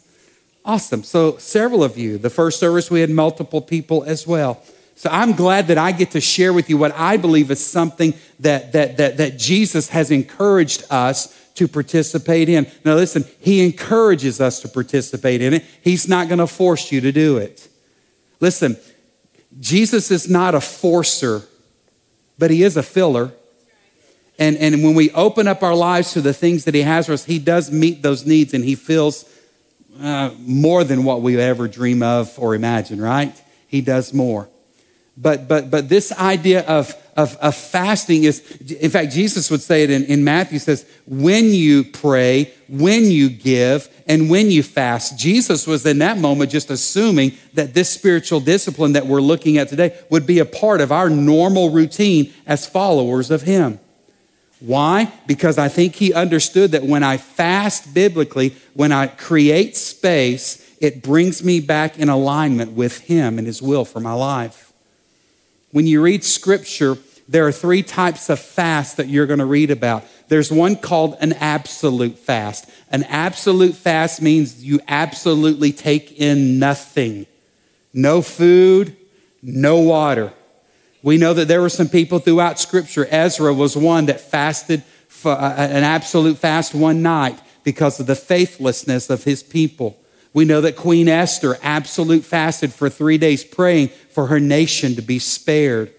Awesome. 0.64 1.02
So, 1.02 1.38
several 1.38 1.82
of 1.82 1.96
you. 1.96 2.18
The 2.18 2.28
first 2.28 2.60
service, 2.60 2.90
we 2.90 3.00
had 3.00 3.08
multiple 3.08 3.62
people 3.62 4.04
as 4.04 4.26
well. 4.26 4.62
So 4.98 5.08
I'm 5.12 5.32
glad 5.32 5.68
that 5.68 5.78
I 5.78 5.92
get 5.92 6.10
to 6.10 6.20
share 6.20 6.52
with 6.52 6.68
you 6.68 6.76
what 6.76 6.92
I 6.92 7.18
believe 7.18 7.52
is 7.52 7.64
something 7.64 8.14
that, 8.40 8.72
that, 8.72 8.96
that, 8.96 9.18
that 9.18 9.38
Jesus 9.38 9.90
has 9.90 10.10
encouraged 10.10 10.82
us 10.90 11.32
to 11.58 11.68
participate 11.68 12.48
in. 12.48 12.66
Now, 12.84 12.94
listen, 12.94 13.24
He 13.40 13.64
encourages 13.64 14.40
us 14.40 14.60
to 14.60 14.68
participate 14.68 15.42
in 15.42 15.54
it. 15.54 15.64
He's 15.82 16.08
not 16.08 16.28
going 16.28 16.38
to 16.38 16.46
force 16.46 16.90
you 16.90 17.00
to 17.02 17.12
do 17.12 17.36
it. 17.36 17.68
Listen, 18.40 18.76
Jesus 19.60 20.10
is 20.10 20.28
not 20.28 20.54
a 20.54 20.60
forcer, 20.60 21.42
but 22.38 22.50
He 22.50 22.62
is 22.62 22.76
a 22.76 22.82
filler. 22.82 23.32
And, 24.38 24.56
and 24.56 24.84
when 24.84 24.94
we 24.94 25.10
open 25.12 25.48
up 25.48 25.62
our 25.62 25.74
lives 25.74 26.12
to 26.12 26.20
the 26.20 26.32
things 26.32 26.64
that 26.64 26.74
He 26.74 26.82
has 26.82 27.06
for 27.06 27.12
us, 27.12 27.24
He 27.24 27.38
does 27.38 27.70
meet 27.70 28.02
those 28.02 28.24
needs 28.24 28.54
and 28.54 28.64
He 28.64 28.76
fills 28.76 29.24
uh, 30.00 30.30
more 30.38 30.84
than 30.84 31.02
what 31.02 31.22
we 31.22 31.38
ever 31.40 31.66
dream 31.66 32.02
of 32.02 32.38
or 32.38 32.54
imagine, 32.54 33.00
right? 33.00 33.34
He 33.66 33.80
does 33.80 34.14
more. 34.14 34.48
But, 35.16 35.48
but, 35.48 35.70
but 35.70 35.88
this 35.88 36.12
idea 36.12 36.64
of, 36.66 36.94
of, 37.18 37.36
of 37.38 37.56
fasting 37.56 38.22
is, 38.22 38.40
in 38.80 38.90
fact, 38.90 39.12
Jesus 39.12 39.50
would 39.50 39.60
say 39.60 39.82
it 39.82 39.90
in, 39.90 40.04
in 40.04 40.22
Matthew, 40.22 40.60
says, 40.60 40.86
when 41.04 41.46
you 41.46 41.82
pray, 41.82 42.54
when 42.68 43.10
you 43.10 43.28
give, 43.28 43.88
and 44.06 44.30
when 44.30 44.52
you 44.52 44.62
fast. 44.62 45.18
Jesus 45.18 45.66
was 45.66 45.84
in 45.84 45.98
that 45.98 46.16
moment 46.16 46.52
just 46.52 46.70
assuming 46.70 47.32
that 47.54 47.74
this 47.74 47.90
spiritual 47.90 48.38
discipline 48.38 48.92
that 48.92 49.06
we're 49.06 49.20
looking 49.20 49.58
at 49.58 49.68
today 49.68 49.98
would 50.10 50.26
be 50.26 50.38
a 50.38 50.44
part 50.44 50.80
of 50.80 50.92
our 50.92 51.10
normal 51.10 51.70
routine 51.70 52.32
as 52.46 52.66
followers 52.66 53.32
of 53.32 53.42
Him. 53.42 53.80
Why? 54.60 55.12
Because 55.26 55.58
I 55.58 55.68
think 55.68 55.94
he 55.94 56.12
understood 56.12 56.72
that 56.72 56.82
when 56.82 57.02
I 57.02 57.16
fast 57.16 57.94
biblically, 57.94 58.56
when 58.74 58.90
I 58.90 59.06
create 59.06 59.76
space, 59.76 60.64
it 60.80 61.02
brings 61.02 61.44
me 61.44 61.60
back 61.60 61.98
in 61.98 62.08
alignment 62.08 62.72
with 62.72 62.98
him 63.02 63.38
and 63.38 63.46
his 63.46 63.62
will 63.62 63.84
for 63.84 64.00
my 64.00 64.14
life. 64.14 64.72
When 65.70 65.86
you 65.86 66.02
read 66.02 66.24
scripture, 66.24 66.96
there 67.28 67.46
are 67.46 67.52
three 67.52 67.82
types 67.82 68.30
of 68.30 68.40
fast 68.40 68.96
that 68.96 69.08
you're 69.08 69.26
going 69.26 69.38
to 69.38 69.44
read 69.44 69.70
about. 69.70 70.04
There's 70.28 70.50
one 70.50 70.76
called 70.76 71.16
an 71.20 71.34
absolute 71.34 72.18
fast. 72.18 72.68
An 72.90 73.04
absolute 73.04 73.74
fast 73.74 74.22
means 74.22 74.64
you 74.64 74.80
absolutely 74.88 75.72
take 75.72 76.18
in 76.18 76.58
nothing 76.58 77.26
no 77.94 78.22
food, 78.22 78.96
no 79.42 79.80
water. 79.80 80.32
We 81.02 81.16
know 81.16 81.34
that 81.34 81.48
there 81.48 81.62
were 81.62 81.68
some 81.68 81.88
people 81.88 82.18
throughout 82.18 82.60
Scripture. 82.60 83.06
Ezra 83.10 83.52
was 83.52 83.76
one 83.76 84.06
that 84.06 84.20
fasted 84.20 84.82
for 85.08 85.32
uh, 85.32 85.54
an 85.56 85.84
absolute 85.84 86.38
fast 86.38 86.74
one 86.74 87.02
night 87.02 87.40
because 87.64 87.98
of 87.98 88.06
the 88.06 88.14
faithlessness 88.14 89.10
of 89.10 89.24
his 89.24 89.42
people. 89.42 89.98
We 90.32 90.44
know 90.44 90.60
that 90.60 90.76
Queen 90.76 91.08
Esther 91.08 91.58
absolute 91.62 92.24
fasted 92.24 92.72
for 92.72 92.88
three 92.88 93.18
days, 93.18 93.42
praying 93.42 93.88
for 94.10 94.26
her 94.26 94.38
nation 94.38 94.94
to 94.96 95.02
be 95.02 95.18
spared. 95.18 95.92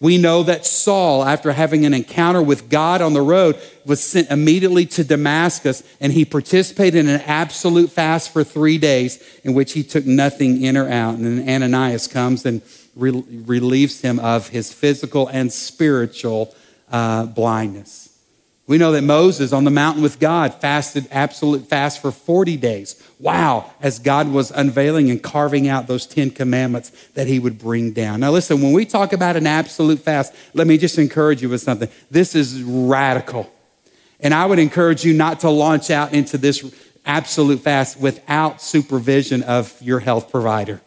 We 0.00 0.18
know 0.18 0.42
that 0.42 0.66
Saul, 0.66 1.24
after 1.24 1.52
having 1.52 1.86
an 1.86 1.94
encounter 1.94 2.42
with 2.42 2.68
God 2.68 3.00
on 3.00 3.14
the 3.14 3.22
road, 3.22 3.58
was 3.84 4.02
sent 4.02 4.30
immediately 4.30 4.84
to 4.86 5.04
Damascus 5.04 5.82
and 6.00 6.12
he 6.12 6.24
participated 6.24 7.00
in 7.00 7.08
an 7.08 7.22
absolute 7.22 7.90
fast 7.90 8.32
for 8.32 8.44
three 8.44 8.78
days 8.78 9.22
in 9.42 9.54
which 9.54 9.72
he 9.72 9.82
took 9.82 10.04
nothing 10.04 10.62
in 10.62 10.76
or 10.76 10.88
out. 10.88 11.14
And 11.14 11.24
then 11.24 11.48
Ananias 11.48 12.08
comes 12.08 12.44
and 12.44 12.60
re- 12.94 13.24
relieves 13.28 14.00
him 14.00 14.18
of 14.18 14.48
his 14.48 14.72
physical 14.72 15.28
and 15.28 15.52
spiritual 15.52 16.54
uh, 16.90 17.26
blindness. 17.26 18.05
We 18.68 18.78
know 18.78 18.90
that 18.92 19.02
Moses 19.02 19.52
on 19.52 19.62
the 19.62 19.70
mountain 19.70 20.02
with 20.02 20.18
God 20.18 20.54
fasted 20.54 21.06
absolute 21.12 21.68
fast 21.68 22.02
for 22.02 22.10
40 22.10 22.56
days. 22.56 23.00
Wow, 23.20 23.70
as 23.80 24.00
God 24.00 24.28
was 24.32 24.50
unveiling 24.50 25.08
and 25.08 25.22
carving 25.22 25.68
out 25.68 25.86
those 25.86 26.04
10 26.04 26.32
commandments 26.32 26.90
that 27.14 27.28
he 27.28 27.38
would 27.38 27.58
bring 27.58 27.92
down. 27.92 28.20
Now, 28.20 28.32
listen, 28.32 28.60
when 28.60 28.72
we 28.72 28.84
talk 28.84 29.12
about 29.12 29.36
an 29.36 29.46
absolute 29.46 30.00
fast, 30.00 30.34
let 30.52 30.66
me 30.66 30.78
just 30.78 30.98
encourage 30.98 31.42
you 31.42 31.48
with 31.48 31.60
something. 31.60 31.88
This 32.10 32.34
is 32.34 32.60
radical. 32.62 33.52
And 34.18 34.34
I 34.34 34.46
would 34.46 34.58
encourage 34.58 35.04
you 35.04 35.14
not 35.14 35.40
to 35.40 35.50
launch 35.50 35.90
out 35.90 36.12
into 36.12 36.36
this 36.36 36.64
absolute 37.04 37.60
fast 37.60 38.00
without 38.00 38.60
supervision 38.60 39.44
of 39.44 39.80
your 39.80 40.00
health 40.00 40.30
provider, 40.32 40.80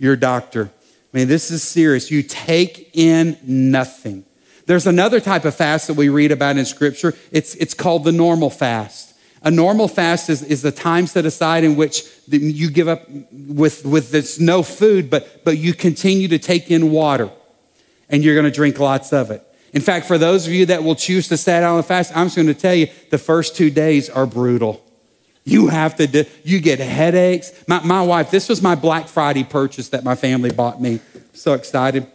your 0.00 0.16
doctor. 0.16 0.70
I 1.12 1.16
mean, 1.16 1.28
this 1.28 1.52
is 1.52 1.62
serious. 1.62 2.10
You 2.10 2.24
take 2.24 2.90
in 2.94 3.38
nothing. 3.44 4.24
There's 4.70 4.86
another 4.86 5.18
type 5.18 5.44
of 5.44 5.56
fast 5.56 5.88
that 5.88 5.94
we 5.94 6.10
read 6.10 6.30
about 6.30 6.56
in 6.56 6.64
Scripture. 6.64 7.16
It's, 7.32 7.56
it's 7.56 7.74
called 7.74 8.04
the 8.04 8.12
normal 8.12 8.50
fast. 8.50 9.16
A 9.42 9.50
normal 9.50 9.88
fast 9.88 10.30
is, 10.30 10.44
is 10.44 10.62
the 10.62 10.70
time 10.70 11.08
set 11.08 11.26
aside 11.26 11.64
in 11.64 11.74
which 11.74 12.04
you 12.28 12.70
give 12.70 12.86
up 12.86 13.02
with, 13.32 13.84
with 13.84 14.12
this 14.12 14.38
no 14.38 14.62
food, 14.62 15.10
but, 15.10 15.44
but 15.44 15.58
you 15.58 15.74
continue 15.74 16.28
to 16.28 16.38
take 16.38 16.70
in 16.70 16.92
water 16.92 17.32
and 18.10 18.22
you're 18.22 18.36
going 18.36 18.44
to 18.44 18.52
drink 18.52 18.78
lots 18.78 19.12
of 19.12 19.32
it. 19.32 19.42
In 19.72 19.82
fact, 19.82 20.06
for 20.06 20.18
those 20.18 20.46
of 20.46 20.52
you 20.52 20.66
that 20.66 20.84
will 20.84 20.94
choose 20.94 21.26
to 21.30 21.36
set 21.36 21.64
out 21.64 21.72
on 21.72 21.80
a 21.80 21.82
fast, 21.82 22.16
I'm 22.16 22.26
just 22.26 22.36
going 22.36 22.46
to 22.46 22.54
tell 22.54 22.76
you 22.76 22.86
the 23.10 23.18
first 23.18 23.56
two 23.56 23.70
days 23.70 24.08
are 24.08 24.24
brutal. 24.24 24.84
You 25.42 25.66
have 25.66 25.96
to, 25.96 26.06
do, 26.06 26.24
you 26.44 26.60
get 26.60 26.78
headaches. 26.78 27.50
My, 27.66 27.84
my 27.84 28.02
wife, 28.02 28.30
this 28.30 28.48
was 28.48 28.62
my 28.62 28.76
Black 28.76 29.08
Friday 29.08 29.42
purchase 29.42 29.88
that 29.88 30.04
my 30.04 30.14
family 30.14 30.52
bought 30.52 30.80
me. 30.80 31.00
So 31.32 31.54
excited. 31.54 32.06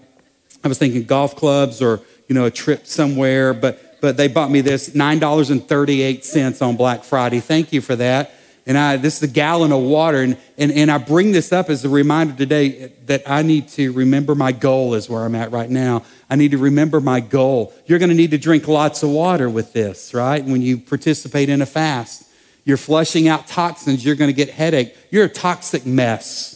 I 0.63 0.69
was 0.69 0.79
thinking 0.79 1.03
golf 1.03 1.35
clubs 1.35 1.81
or 1.81 2.01
you 2.27 2.35
know, 2.35 2.45
a 2.45 2.51
trip 2.51 2.87
somewhere, 2.87 3.53
but, 3.53 4.01
but 4.01 4.17
they 4.17 4.27
bought 4.27 4.51
me 4.51 4.61
this 4.61 4.89
$9.38 4.89 6.61
on 6.61 6.75
Black 6.75 7.03
Friday. 7.03 7.39
Thank 7.39 7.73
you 7.73 7.81
for 7.81 7.95
that. 7.95 8.31
And 8.67 8.77
I, 8.77 8.97
this 8.97 9.17
is 9.17 9.23
a 9.23 9.31
gallon 9.31 9.71
of 9.71 9.83
water. 9.83 10.21
And, 10.21 10.37
and, 10.57 10.71
and 10.71 10.89
I 10.89 10.97
bring 10.97 11.31
this 11.31 11.51
up 11.51 11.69
as 11.69 11.85
a 11.85 11.89
reminder 11.89 12.33
today 12.33 12.91
that 13.05 13.29
I 13.29 13.43
need 13.43 13.67
to 13.69 13.91
remember 13.91 14.33
my 14.33 14.51
goal 14.51 14.95
is 14.95 15.07
where 15.07 15.23
I'm 15.23 15.35
at 15.35 15.51
right 15.51 15.69
now. 15.69 16.03
I 16.29 16.35
need 16.35 16.51
to 16.51 16.57
remember 16.57 16.99
my 16.99 17.19
goal. 17.19 17.73
You're 17.85 17.99
going 17.99 18.09
to 18.09 18.15
need 18.15 18.31
to 18.31 18.39
drink 18.39 18.67
lots 18.67 19.03
of 19.03 19.09
water 19.09 19.49
with 19.49 19.73
this, 19.73 20.13
right? 20.15 20.43
When 20.43 20.63
you 20.63 20.79
participate 20.79 21.49
in 21.49 21.61
a 21.61 21.67
fast, 21.67 22.27
you're 22.63 22.77
flushing 22.77 23.27
out 23.27 23.45
toxins. 23.45 24.03
You're 24.03 24.15
going 24.15 24.29
to 24.29 24.35
get 24.35 24.49
headache. 24.49 24.95
You're 25.11 25.25
a 25.25 25.29
toxic 25.29 25.85
mess. 25.85 26.53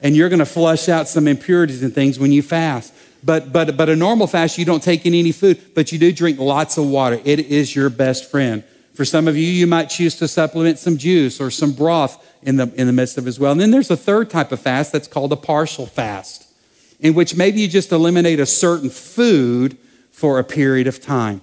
And 0.00 0.16
you're 0.16 0.28
going 0.28 0.38
to 0.38 0.46
flush 0.46 0.88
out 0.88 1.08
some 1.08 1.26
impurities 1.26 1.82
and 1.82 1.92
things 1.92 2.20
when 2.20 2.30
you 2.30 2.42
fast. 2.42 2.94
But, 3.24 3.52
but, 3.52 3.76
but 3.76 3.88
a 3.88 3.96
normal 3.96 4.26
fast, 4.26 4.58
you 4.58 4.64
don't 4.64 4.82
take 4.82 5.06
in 5.06 5.14
any 5.14 5.32
food, 5.32 5.74
but 5.74 5.92
you 5.92 5.98
do 5.98 6.12
drink 6.12 6.38
lots 6.38 6.76
of 6.76 6.86
water. 6.86 7.20
It 7.24 7.38
is 7.38 7.74
your 7.74 7.88
best 7.88 8.30
friend. 8.30 8.64
For 8.94 9.04
some 9.04 9.28
of 9.28 9.36
you, 9.36 9.46
you 9.46 9.66
might 9.66 9.86
choose 9.86 10.16
to 10.16 10.28
supplement 10.28 10.78
some 10.78 10.98
juice 10.98 11.40
or 11.40 11.50
some 11.50 11.72
broth 11.72 12.22
in 12.42 12.56
the, 12.56 12.72
in 12.74 12.86
the 12.86 12.92
midst 12.92 13.16
of 13.16 13.26
as 13.26 13.38
well. 13.38 13.52
And 13.52 13.60
then 13.60 13.70
there's 13.70 13.90
a 13.90 13.96
third 13.96 14.28
type 14.28 14.52
of 14.52 14.60
fast 14.60 14.92
that's 14.92 15.08
called 15.08 15.32
a 15.32 15.36
partial 15.36 15.86
fast, 15.86 16.46
in 17.00 17.14
which 17.14 17.34
maybe 17.34 17.60
you 17.60 17.68
just 17.68 17.92
eliminate 17.92 18.40
a 18.40 18.46
certain 18.46 18.90
food 18.90 19.78
for 20.10 20.38
a 20.38 20.44
period 20.44 20.86
of 20.86 21.00
time. 21.00 21.40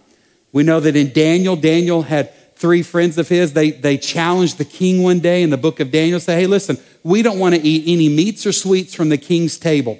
We 0.51 0.63
know 0.63 0.79
that 0.79 0.95
in 0.95 1.11
Daniel, 1.11 1.55
Daniel 1.55 2.03
had 2.03 2.33
three 2.55 2.83
friends 2.83 3.17
of 3.17 3.29
his. 3.29 3.53
They, 3.53 3.71
they 3.71 3.97
challenged 3.97 4.57
the 4.57 4.65
king 4.65 5.01
one 5.01 5.19
day 5.19 5.41
in 5.41 5.49
the 5.49 5.57
book 5.57 5.79
of 5.79 5.91
Daniel, 5.91 6.19
say, 6.19 6.41
hey, 6.41 6.47
listen, 6.47 6.77
we 7.03 7.21
don't 7.21 7.39
want 7.39 7.55
to 7.55 7.61
eat 7.61 7.83
any 7.87 8.09
meats 8.09 8.45
or 8.45 8.51
sweets 8.51 8.93
from 8.93 9.09
the 9.09 9.17
king's 9.17 9.57
table. 9.57 9.97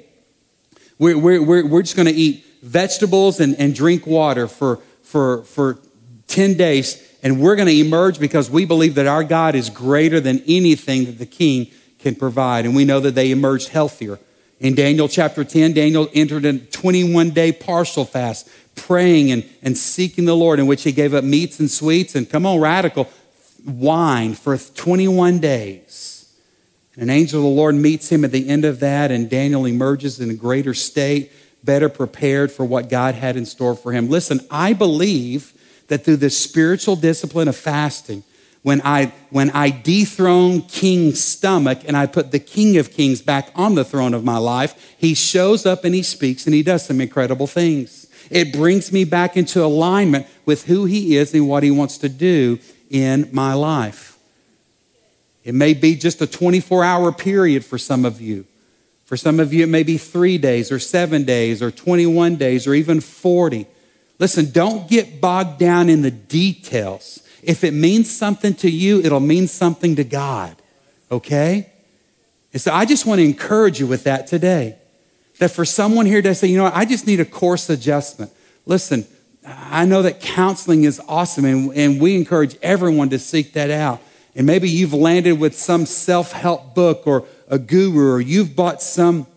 We're, 1.00 1.18
we're, 1.18 1.42
we're, 1.42 1.66
we're 1.66 1.82
just 1.82 1.96
going 1.96 2.08
to 2.08 2.14
eat 2.14 2.46
vegetables 2.62 3.40
and, 3.40 3.56
and 3.56 3.74
drink 3.74 4.06
water 4.06 4.48
for, 4.48 4.78
for, 5.02 5.44
for 5.44 5.80
10 6.28 6.56
days 6.56 7.10
and 7.22 7.42
we're 7.42 7.56
going 7.56 7.68
to 7.68 7.78
emerge 7.78 8.20
because 8.20 8.50
we 8.50 8.66
believe 8.66 8.96
that 8.96 9.08
our 9.08 9.24
God 9.24 9.56
is 9.56 9.70
greater 9.70 10.20
than 10.20 10.42
anything 10.48 11.06
that 11.06 11.20
the 11.20 11.26
king 11.26 11.70
can 12.00 12.16
provide. 12.16 12.66
And 12.66 12.76
we 12.76 12.86
know 12.86 13.00
that 13.02 13.16
they 13.16 13.32
emerged 13.32 13.70
healthier. 13.70 14.20
In 14.60 14.76
Daniel 14.76 15.08
chapter 15.08 15.44
10, 15.44 15.74
Daniel 15.74 16.10
entered 16.14 16.46
a 16.46 16.58
21 16.58 17.32
day 17.32 17.52
partial 17.52 18.06
fast, 18.06 18.50
praying 18.76 19.32
and, 19.32 19.44
and 19.62 19.78
seeking 19.78 20.26
the 20.26 20.36
Lord, 20.36 20.60
in 20.60 20.68
which 20.68 20.84
he 20.84 20.92
gave 20.92 21.14
up 21.14 21.24
meats 21.24 21.60
and 21.60 21.70
sweets 21.70 22.16
and, 22.16 22.30
come 22.30 22.46
on, 22.46 22.60
radical, 22.60 23.10
wine 23.66 24.34
for 24.34 24.58
21 24.58 25.40
days. 25.40 26.19
An 27.00 27.10
angel 27.10 27.40
of 27.40 27.44
the 27.44 27.50
Lord 27.50 27.76
meets 27.76 28.10
him 28.10 28.26
at 28.26 28.34
the 28.34 28.50
end 28.50 28.66
of 28.66 28.82
that, 28.82 29.10
and 29.10 29.30
Daniel 29.30 29.66
emerges 29.66 30.20
in 30.20 30.30
a 30.30 30.34
greater 30.34 30.74
state, 30.74 31.32
better 31.64 31.88
prepared 31.88 32.52
for 32.52 32.66
what 32.66 32.90
God 32.90 33.16
had 33.16 33.38
in 33.38 33.46
store 33.46 33.74
for 33.74 33.94
him. 33.94 34.10
Listen, 34.10 34.42
I 34.52 34.74
believe 34.74 35.54
that 35.88 36.04
through 36.04 36.18
the 36.18 36.30
spiritual 36.30 36.98
discipline 36.98 37.48
of 37.48 37.56
fasting, 37.56 38.24
when 38.64 38.82
I, 38.84 39.14
when 39.30 39.50
I 39.52 39.70
dethrone 39.70 40.64
King's 40.64 41.24
stomach 41.24 41.80
and 41.88 41.96
I 41.96 42.06
put 42.06 42.32
the 42.32 42.40
King 42.40 42.76
of 42.76 42.92
Kings 42.92 43.22
back 43.22 43.50
on 43.56 43.76
the 43.76 43.86
throne 43.86 44.14
of 44.14 44.26
my 44.26 44.38
life, 44.38 44.96
he 44.98 45.14
shows 45.14 45.66
up 45.66 45.86
and 45.86 45.96
he 45.96 46.04
speaks 46.04 46.46
and 46.46 46.54
he 46.54 46.64
does 46.64 46.86
some 46.86 47.00
incredible 47.00 47.48
things. 47.48 48.08
It 48.30 48.52
brings 48.52 48.92
me 48.92 49.06
back 49.06 49.38
into 49.38 49.64
alignment 49.64 50.28
with 50.46 50.66
who 50.66 50.84
he 50.84 51.16
is 51.16 51.34
and 51.34 51.48
what 51.48 51.64
he 51.64 51.72
wants 51.72 51.98
to 52.00 52.10
do 52.10 52.60
in 52.90 53.30
my 53.32 53.54
life. 53.54 54.09
It 55.44 55.56
may 55.56 55.74
be 55.74 55.96
just 55.96 56.22
a 56.22 56.28
24 56.28 56.84
hour 56.84 57.12
period 57.12 57.66
for 57.66 57.78
some 57.78 58.06
of 58.06 58.22
you. 58.22 58.46
For 59.06 59.18
some 59.18 59.40
of 59.40 59.52
you, 59.52 59.64
it 59.64 59.70
may 59.70 59.84
be 59.84 59.98
three 59.98 60.38
days 60.38 60.72
or 60.72 60.78
seven 60.78 61.24
days 61.24 61.64
or 61.64 61.72
21 61.72 62.36
days 62.36 62.68
or 62.68 62.76
even 62.76 63.02
40. 63.02 63.66
Listen, 64.20 64.52
don't 64.52 64.88
get 64.88 65.20
bogged 65.20 65.58
down 65.58 65.90
in 65.90 66.02
the 66.02 66.12
details. 66.12 67.24
If 67.42 67.64
it 67.64 67.72
means 67.72 68.16
something 68.16 68.54
to 68.56 68.70
you, 68.70 69.00
it'll 69.02 69.20
mean 69.20 69.48
something 69.48 69.96
to 69.96 70.04
God, 70.04 70.56
okay? 71.10 71.72
And 72.52 72.62
so 72.62 72.74
I 72.74 72.86
just 72.86 73.06
want 73.06 73.20
to 73.20 73.26
encourage 73.26 73.80
you 73.80 73.88
with 73.88 74.04
that 74.04 74.28
today. 74.28 74.76
That 75.40 75.52
for 75.52 75.64
someone 75.64 76.06
here 76.06 76.22
to 76.22 76.36
say, 76.36 76.48
you 76.48 76.58
know 76.58 76.66
what, 76.66 76.76
I 76.76 76.86
just 76.86 77.08
need 77.08 77.20
a 77.20 77.26
course 77.26 77.70
adjustment. 77.70 78.32
Listen, 78.66 79.08
I 79.48 79.86
know 79.86 80.02
that 80.02 80.20
counseling 80.20 80.84
is 80.84 81.02
awesome, 81.08 81.46
and, 81.46 81.74
and 81.74 82.02
we 82.02 82.16
encourage 82.16 82.58
everyone 82.62 83.10
to 83.10 83.20
seek 83.20 83.54
that 83.54 83.72
out. 83.72 84.02
And 84.36 84.46
maybe 84.46 84.70
you've 84.70 84.94
landed 84.94 85.40
with 85.40 85.56
some 85.56 85.86
self 85.86 86.32
help 86.32 86.76
book 86.76 87.04
or 87.06 87.26
a 87.48 87.58
guru, 87.58 88.14
or 88.14 88.22
you've 88.22 88.56
bought 88.56 88.82
some 88.82 89.28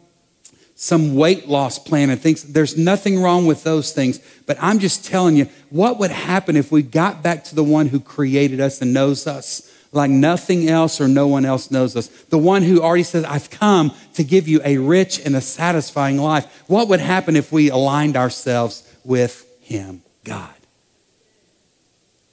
some 0.83 1.15
weight 1.15 1.49
loss 1.49 1.79
plan 1.79 2.11
and 2.11 2.21
things. 2.21 2.43
There's 2.43 2.77
nothing 2.77 3.23
wrong 3.23 3.47
with 3.47 3.63
those 3.63 3.93
things. 3.93 4.19
But 4.47 4.57
I'm 4.61 4.81
just 4.81 5.05
telling 5.05 5.37
you, 5.37 5.47
what 5.71 6.01
would 6.01 6.11
happen 6.11 6.57
if 6.57 6.73
we 6.73 6.83
got 6.83 7.23
back 7.23 7.45
to 7.45 7.55
the 7.55 7.63
one 7.63 7.87
who 7.87 8.01
created 8.01 8.61
us 8.61 8.83
and 8.83 8.93
knows 8.93 9.29
us 9.29 9.71
like 9.93 10.11
nothing 10.11 10.69
else 10.69 11.01
or 11.01 11.07
no 11.07 11.29
one 11.29 11.45
else 11.45 11.71
knows 11.71 11.95
us? 11.95 12.09
The 12.09 12.39
one 12.39 12.63
who 12.63 12.83
already 12.83 13.05
says, 13.05 13.23
I've 13.23 13.49
come 13.49 13.95
to 14.15 14.25
give 14.25 14.49
you 14.49 14.61
a 14.65 14.79
rich 14.79 15.25
and 15.25 15.37
a 15.37 15.41
satisfying 15.41 16.19
life. 16.19 16.65
What 16.67 16.89
would 16.89 16.99
happen 16.99 17.37
if 17.37 17.53
we 17.53 17.71
aligned 17.71 18.17
ourselves 18.17 18.83
with 19.05 19.47
Him, 19.61 20.03
God? 20.25 20.53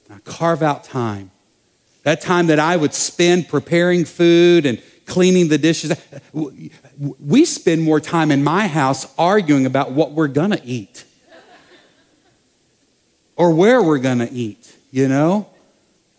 Now, 0.08 0.18
carve 0.24 0.60
out 0.60 0.82
time. 0.82 1.30
That 2.02 2.20
time 2.20 2.46
that 2.46 2.58
I 2.58 2.76
would 2.76 2.94
spend 2.94 3.48
preparing 3.48 4.04
food 4.04 4.66
and 4.66 4.82
cleaning 5.06 5.48
the 5.48 5.58
dishes. 5.58 5.92
We 6.32 7.44
spend 7.44 7.82
more 7.82 8.00
time 8.00 8.30
in 8.30 8.42
my 8.42 8.68
house 8.68 9.12
arguing 9.18 9.66
about 9.66 9.92
what 9.92 10.12
we're 10.12 10.28
going 10.28 10.52
to 10.52 10.64
eat 10.64 11.04
or 13.36 13.52
where 13.52 13.82
we're 13.82 13.98
going 13.98 14.18
to 14.18 14.30
eat, 14.30 14.74
you 14.90 15.08
know? 15.08 15.48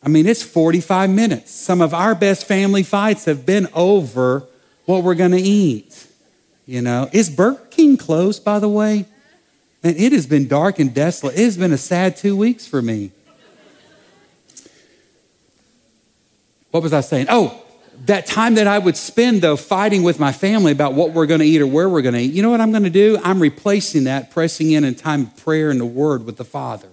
I 0.03 0.09
mean, 0.09 0.25
it's 0.25 0.41
45 0.41 1.09
minutes. 1.09 1.51
Some 1.51 1.79
of 1.81 1.93
our 1.93 2.15
best 2.15 2.47
family 2.47 2.83
fights 2.83 3.25
have 3.25 3.45
been 3.45 3.67
over 3.73 4.47
what 4.85 5.03
we're 5.03 5.15
going 5.15 5.31
to 5.31 5.41
eat. 5.41 6.07
You 6.65 6.81
know, 6.81 7.09
is 7.11 7.29
Burger 7.29 7.61
King 7.69 7.97
closed, 7.97 8.43
by 8.43 8.59
the 8.59 8.69
way? 8.69 9.05
Man, 9.83 9.95
it 9.97 10.11
has 10.11 10.25
been 10.25 10.47
dark 10.47 10.79
and 10.79 10.93
desolate. 10.93 11.35
It 11.35 11.43
has 11.43 11.57
been 11.57 11.73
a 11.73 11.77
sad 11.77 12.17
two 12.17 12.35
weeks 12.35 12.65
for 12.65 12.81
me. 12.81 13.11
What 16.71 16.83
was 16.83 16.93
I 16.93 17.01
saying? 17.01 17.27
Oh, 17.29 17.61
that 18.05 18.25
time 18.25 18.55
that 18.55 18.65
I 18.65 18.79
would 18.79 18.97
spend, 18.97 19.41
though, 19.41 19.55
fighting 19.55 20.03
with 20.03 20.19
my 20.19 20.31
family 20.31 20.71
about 20.71 20.93
what 20.93 21.11
we're 21.11 21.27
going 21.27 21.41
to 21.41 21.45
eat 21.45 21.61
or 21.61 21.67
where 21.67 21.87
we're 21.87 22.01
going 22.01 22.15
to 22.15 22.21
eat, 22.21 22.33
you 22.33 22.41
know 22.41 22.49
what 22.49 22.61
I'm 22.61 22.71
going 22.71 22.83
to 22.83 22.89
do? 22.89 23.19
I'm 23.23 23.39
replacing 23.39 24.05
that, 24.05 24.31
pressing 24.31 24.71
in 24.71 24.83
in 24.83 24.95
time 24.95 25.23
of 25.23 25.37
prayer 25.37 25.69
and 25.69 25.79
the 25.79 25.85
Word 25.85 26.25
with 26.25 26.37
the 26.37 26.45
Father. 26.45 26.87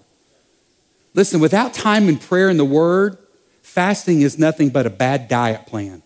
Listen, 1.14 1.40
without 1.40 1.72
time 1.72 2.08
and 2.08 2.20
prayer 2.20 2.48
and 2.48 2.58
the 2.58 2.64
Word, 2.64 3.16
fasting 3.62 4.20
is 4.20 4.38
nothing 4.38 4.68
but 4.68 4.86
a 4.86 4.90
bad 4.90 5.28
diet 5.28 5.66
plan. 5.66 6.02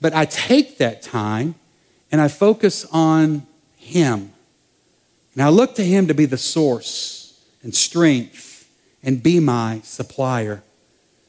But 0.00 0.14
I 0.14 0.24
take 0.24 0.78
that 0.78 1.02
time 1.02 1.54
and 2.10 2.20
I 2.20 2.28
focus 2.28 2.84
on 2.86 3.46
Him. 3.76 4.32
And 5.34 5.42
I 5.42 5.48
look 5.48 5.76
to 5.76 5.84
Him 5.84 6.08
to 6.08 6.14
be 6.14 6.26
the 6.26 6.36
source 6.36 7.40
and 7.62 7.74
strength 7.74 8.68
and 9.02 9.22
be 9.22 9.38
my 9.38 9.80
supplier. 9.84 10.62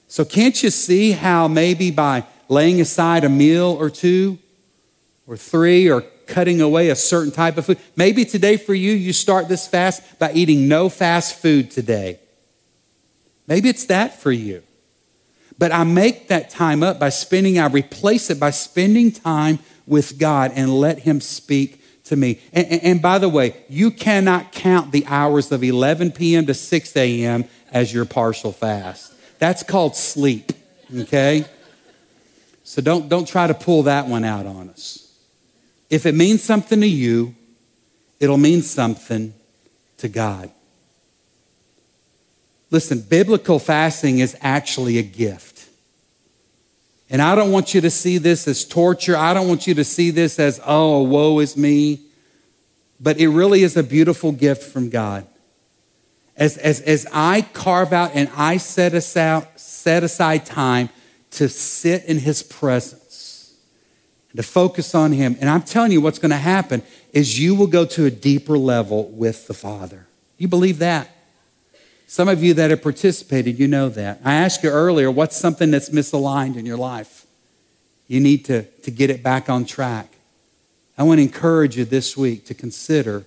So, 0.08 0.24
can't 0.24 0.62
you 0.62 0.70
see 0.70 1.12
how 1.12 1.48
maybe 1.48 1.92
by 1.92 2.26
laying 2.48 2.80
aside 2.80 3.24
a 3.24 3.30
meal 3.30 3.76
or 3.80 3.90
two 3.90 4.38
or 5.28 5.38
three 5.38 5.90
or 5.90 6.02
cutting 6.28 6.62
away 6.62 6.90
a 6.90 6.96
certain 6.96 7.32
type 7.32 7.58
of 7.58 7.66
food, 7.66 7.80
maybe 7.96 8.26
today 8.26 8.58
for 8.58 8.74
you, 8.74 8.94
you 8.94 9.14
start 9.14 9.48
this 9.48 9.68
fast 9.68 10.20
by 10.20 10.32
eating 10.34 10.68
no 10.68 10.90
fast 10.90 11.40
food 11.40 11.72
today. 11.72 12.20
Maybe 13.48 13.70
it's 13.70 13.86
that 13.86 14.20
for 14.20 14.32
you. 14.32 14.64
But 15.58 15.72
I 15.72 15.84
make 15.84 16.28
that 16.28 16.50
time 16.50 16.84
up 16.84 17.00
by 17.00 17.10
spending, 17.10 17.60
I 17.60 17.68
replace 17.68 18.30
it 18.30 18.40
by 18.40 18.50
spending 18.50 19.12
time 19.12 19.60
with 19.88 20.20
God 20.20 20.52
and 20.56 20.74
let 20.74 21.00
Him 21.00 21.22
speak 21.22 21.82
to 22.06 22.16
me. 22.16 22.40
And, 22.52 22.68
and, 22.68 22.84
and, 22.84 23.02
by 23.02 23.20
the 23.20 23.30
way, 23.30 23.56
you 23.70 23.90
cannot 23.92 24.52
count 24.52 24.92
the 24.92 25.06
hours 25.08 25.52
of 25.52 25.64
11 25.64 26.12
p.m. 26.12 26.46
to 26.48 26.54
6 26.54 26.96
a.m. 26.98 27.46
as 27.72 27.94
your 27.94 28.06
partial 28.06 28.52
fast. 28.52 29.15
That's 29.40 29.64
called 29.64 29.96
sleep, 29.96 30.52
okay? 30.96 31.46
So 32.64 32.82
don't, 32.82 33.10
don't 33.10 33.28
try 33.28 33.48
to 33.48 33.54
pull 33.54 33.84
that 33.84 34.08
one 34.08 34.24
out 34.24 34.46
on 34.46 34.70
us. 34.70 35.02
If 35.90 36.06
it 36.06 36.16
means 36.16 36.42
something 36.42 36.82
to 36.82 36.88
you, 36.88 37.36
it'll 38.20 38.38
mean 38.38 38.62
something 38.62 39.34
to 39.98 40.10
God. 40.10 40.50
Listen, 42.72 43.02
biblical 43.02 43.60
fasting 43.60 44.20
is 44.20 44.36
actually 44.42 44.98
a 44.98 45.04
gift. 45.04 45.70
And 47.10 47.22
I 47.22 47.36
don't 47.36 47.52
want 47.52 47.74
you 47.74 47.82
to 47.82 47.92
see 47.92 48.18
this 48.18 48.48
as 48.48 48.66
torture. 48.66 49.16
I 49.16 49.34
don't 49.34 49.48
want 49.48 49.68
you 49.68 49.76
to 49.76 49.84
see 49.84 50.10
this 50.10 50.40
as, 50.40 50.60
oh, 50.66 51.04
woe 51.04 51.40
is 51.40 51.56
me. 51.56 52.02
But 53.00 53.18
it 53.20 53.28
really 53.28 53.62
is 53.62 53.78
a 53.78 53.84
beautiful 53.84 54.32
gift 54.32 54.64
from 54.64 54.90
God 54.90 55.28
as, 56.38 56.58
as, 56.58 56.82
as 56.82 57.08
I 57.14 57.42
carve 57.42 57.94
out 57.94 58.12
and 58.14 58.30
I 58.36 58.58
set 58.58 58.94
aside, 58.94 59.48
set 59.56 60.04
aside 60.04 60.46
time 60.46 60.90
to 61.32 61.48
sit 61.50 62.06
in 62.06 62.20
his 62.20 62.44
presence, 62.44 63.56
to 64.36 64.44
focus 64.44 64.94
on 64.94 65.12
him. 65.12 65.38
And 65.40 65.50
I'm 65.50 65.62
telling 65.62 65.92
you, 65.92 66.02
what's 66.02 66.20
going 66.20 66.32
to 66.32 66.38
happen 66.38 66.82
is 67.14 67.40
you 67.40 67.56
will 67.56 67.68
go 67.68 67.86
to 67.86 68.06
a 68.06 68.12
deeper 68.12 68.58
level 68.58 69.08
with 69.10 69.48
the 69.48 69.54
Father. 69.54 70.08
You 70.38 70.48
believe 70.48 70.80
that? 70.80 71.10
Some 72.08 72.28
of 72.28 72.44
you 72.44 72.54
that 72.56 72.70
have 72.70 72.84
participated, 72.84 73.58
you 73.58 73.68
know 73.68 73.90
that. 73.90 74.20
I 74.24 74.36
asked 74.36 74.64
you 74.64 74.70
earlier, 74.70 75.10
what's 75.10 75.36
something 75.36 75.72
that's 75.72 75.90
misaligned 75.90 76.56
in 76.56 76.66
your 76.66 76.78
life? 76.78 77.26
You 78.08 78.20
need 78.20 78.46
to, 78.46 78.64
to 78.64 78.92
get 78.92 79.10
it 79.10 79.24
back 79.24 79.50
on 79.50 79.66
track. 79.66 80.10
I 80.98 81.04
want 81.04 81.18
to 81.18 81.24
encourage 81.24 81.78
you 81.78 81.86
this 81.86 82.16
week 82.16 82.46
to 82.46 82.54
consider 82.54 83.26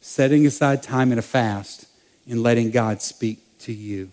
setting 0.00 0.46
aside 0.46 0.82
time 0.82 1.12
in 1.12 1.18
a 1.18 1.22
fast 1.22 1.85
and 2.28 2.42
letting 2.42 2.70
God 2.70 3.02
speak 3.02 3.38
to 3.60 3.72
you. 3.72 4.10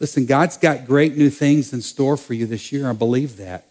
Listen, 0.00 0.26
God's 0.26 0.56
got 0.56 0.86
great 0.86 1.16
new 1.16 1.30
things 1.30 1.72
in 1.72 1.82
store 1.82 2.16
for 2.16 2.34
you 2.34 2.46
this 2.46 2.70
year. 2.70 2.88
I 2.88 2.92
believe 2.92 3.36
that. 3.38 3.64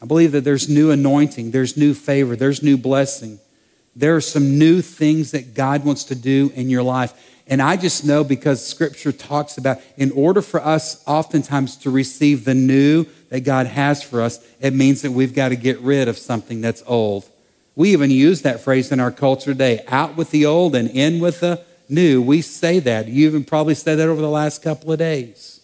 I 0.00 0.06
believe 0.06 0.32
that 0.32 0.42
there's 0.42 0.68
new 0.68 0.90
anointing, 0.90 1.52
there's 1.52 1.76
new 1.76 1.94
favor, 1.94 2.34
there's 2.34 2.62
new 2.62 2.76
blessing. 2.76 3.38
There 3.94 4.16
are 4.16 4.22
some 4.22 4.58
new 4.58 4.80
things 4.80 5.32
that 5.32 5.54
God 5.54 5.84
wants 5.84 6.04
to 6.04 6.14
do 6.14 6.50
in 6.54 6.70
your 6.70 6.82
life. 6.82 7.12
And 7.46 7.60
I 7.60 7.76
just 7.76 8.04
know 8.04 8.24
because 8.24 8.66
scripture 8.66 9.12
talks 9.12 9.58
about 9.58 9.78
in 9.96 10.10
order 10.12 10.40
for 10.40 10.60
us 10.60 11.02
oftentimes 11.06 11.76
to 11.78 11.90
receive 11.90 12.44
the 12.44 12.54
new 12.54 13.04
that 13.28 13.40
God 13.40 13.66
has 13.66 14.02
for 14.02 14.22
us, 14.22 14.40
it 14.60 14.72
means 14.72 15.02
that 15.02 15.10
we've 15.10 15.34
got 15.34 15.50
to 15.50 15.56
get 15.56 15.78
rid 15.80 16.08
of 16.08 16.16
something 16.16 16.60
that's 16.60 16.82
old. 16.86 17.28
We 17.74 17.92
even 17.92 18.10
use 18.10 18.42
that 18.42 18.60
phrase 18.60 18.92
in 18.92 19.00
our 19.00 19.10
culture 19.10 19.52
today 19.52 19.84
out 19.88 20.16
with 20.16 20.30
the 20.30 20.46
old 20.46 20.74
and 20.74 20.90
in 20.90 21.20
with 21.20 21.40
the 21.40 21.64
new. 21.88 22.20
We 22.20 22.42
say 22.42 22.78
that. 22.80 23.08
You 23.08 23.26
even 23.26 23.44
probably 23.44 23.74
said 23.74 23.96
that 23.96 24.08
over 24.08 24.20
the 24.20 24.28
last 24.28 24.62
couple 24.62 24.92
of 24.92 24.98
days. 24.98 25.60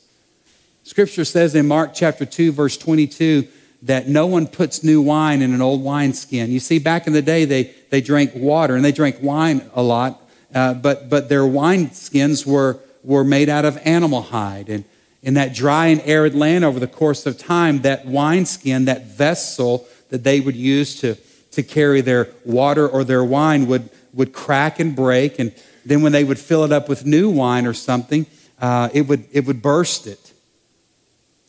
Scripture 0.85 1.27
says 1.27 1.55
in 1.55 1.69
Mark 1.69 1.93
chapter 1.93 2.25
2, 2.25 2.53
verse 2.53 2.79
22, 2.79 3.47
that 3.83 4.09
no 4.09 4.27
one 4.27 4.47
puts 4.47 4.83
new 4.83 5.03
wine 5.03 5.43
in 5.43 5.53
an 5.53 5.61
old 5.61 5.83
wineskin. 5.83 6.51
You 6.51 6.61
see, 6.61 6.79
back 6.79 7.07
in 7.07 7.13
the 7.13 7.23
day, 7.23 7.45
they, 7.45 7.75
they 7.91 8.01
drank 8.01 8.33
water 8.35 8.75
and 8.75 8.85
they 8.85 8.93
drank 8.93 9.19
wine 9.23 9.71
a 9.75 9.83
lot, 9.83 10.21
uh, 10.55 10.75
but, 10.75 11.09
but 11.09 11.29
their 11.29 11.43
wineskins 11.43 12.47
were, 12.47 12.79
were 13.05 13.23
made 13.23 13.49
out 13.49 13.65
of 13.65 13.79
animal 13.85 14.23
hide. 14.23 14.69
And 14.69 14.85
in 15.23 15.35
that 15.35 15.55
dry 15.55 15.89
and 15.89 16.01
arid 16.05 16.35
land 16.35 16.65
over 16.65 16.81
the 16.81 16.89
course 16.89 17.27
of 17.27 17.39
time, 17.39 17.83
that 17.83 18.07
wineskin, 18.07 18.87
that 18.87 19.07
vessel 19.07 19.87
that 20.09 20.25
they 20.25 20.41
would 20.41 20.57
use 20.57 20.99
to, 21.01 21.17
to 21.59 21.63
carry 21.65 22.01
their 22.01 22.29
water 22.45 22.89
or 22.89 23.03
their 23.03 23.25
wine 23.25 23.67
would, 23.67 23.91
would 24.15 24.33
crack 24.33 24.79
and 24.79 24.95
break. 24.95 25.41
And 25.41 25.53
then 25.85 26.03
when 26.03 26.13
they 26.13 26.23
would 26.23 26.39
fill 26.39 26.63
it 26.63 26.71
up 26.71 26.89
with 26.89 27.05
new 27.05 27.29
wine 27.29 27.67
or 27.67 27.75
something, 27.75 28.27
uh, 28.61 28.91
it, 28.95 29.09
would, 29.09 29.25
it 29.33 29.45
would 29.45 29.61
burst 29.61 30.07
it. 30.07 30.33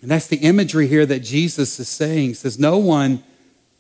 And 0.02 0.10
that's 0.10 0.26
the 0.26 0.38
imagery 0.38 0.88
here 0.88 1.06
that 1.06 1.20
Jesus 1.20 1.80
is 1.80 1.88
saying. 1.88 2.30
He 2.30 2.34
says, 2.34 2.58
No 2.58 2.80
one 2.80 3.24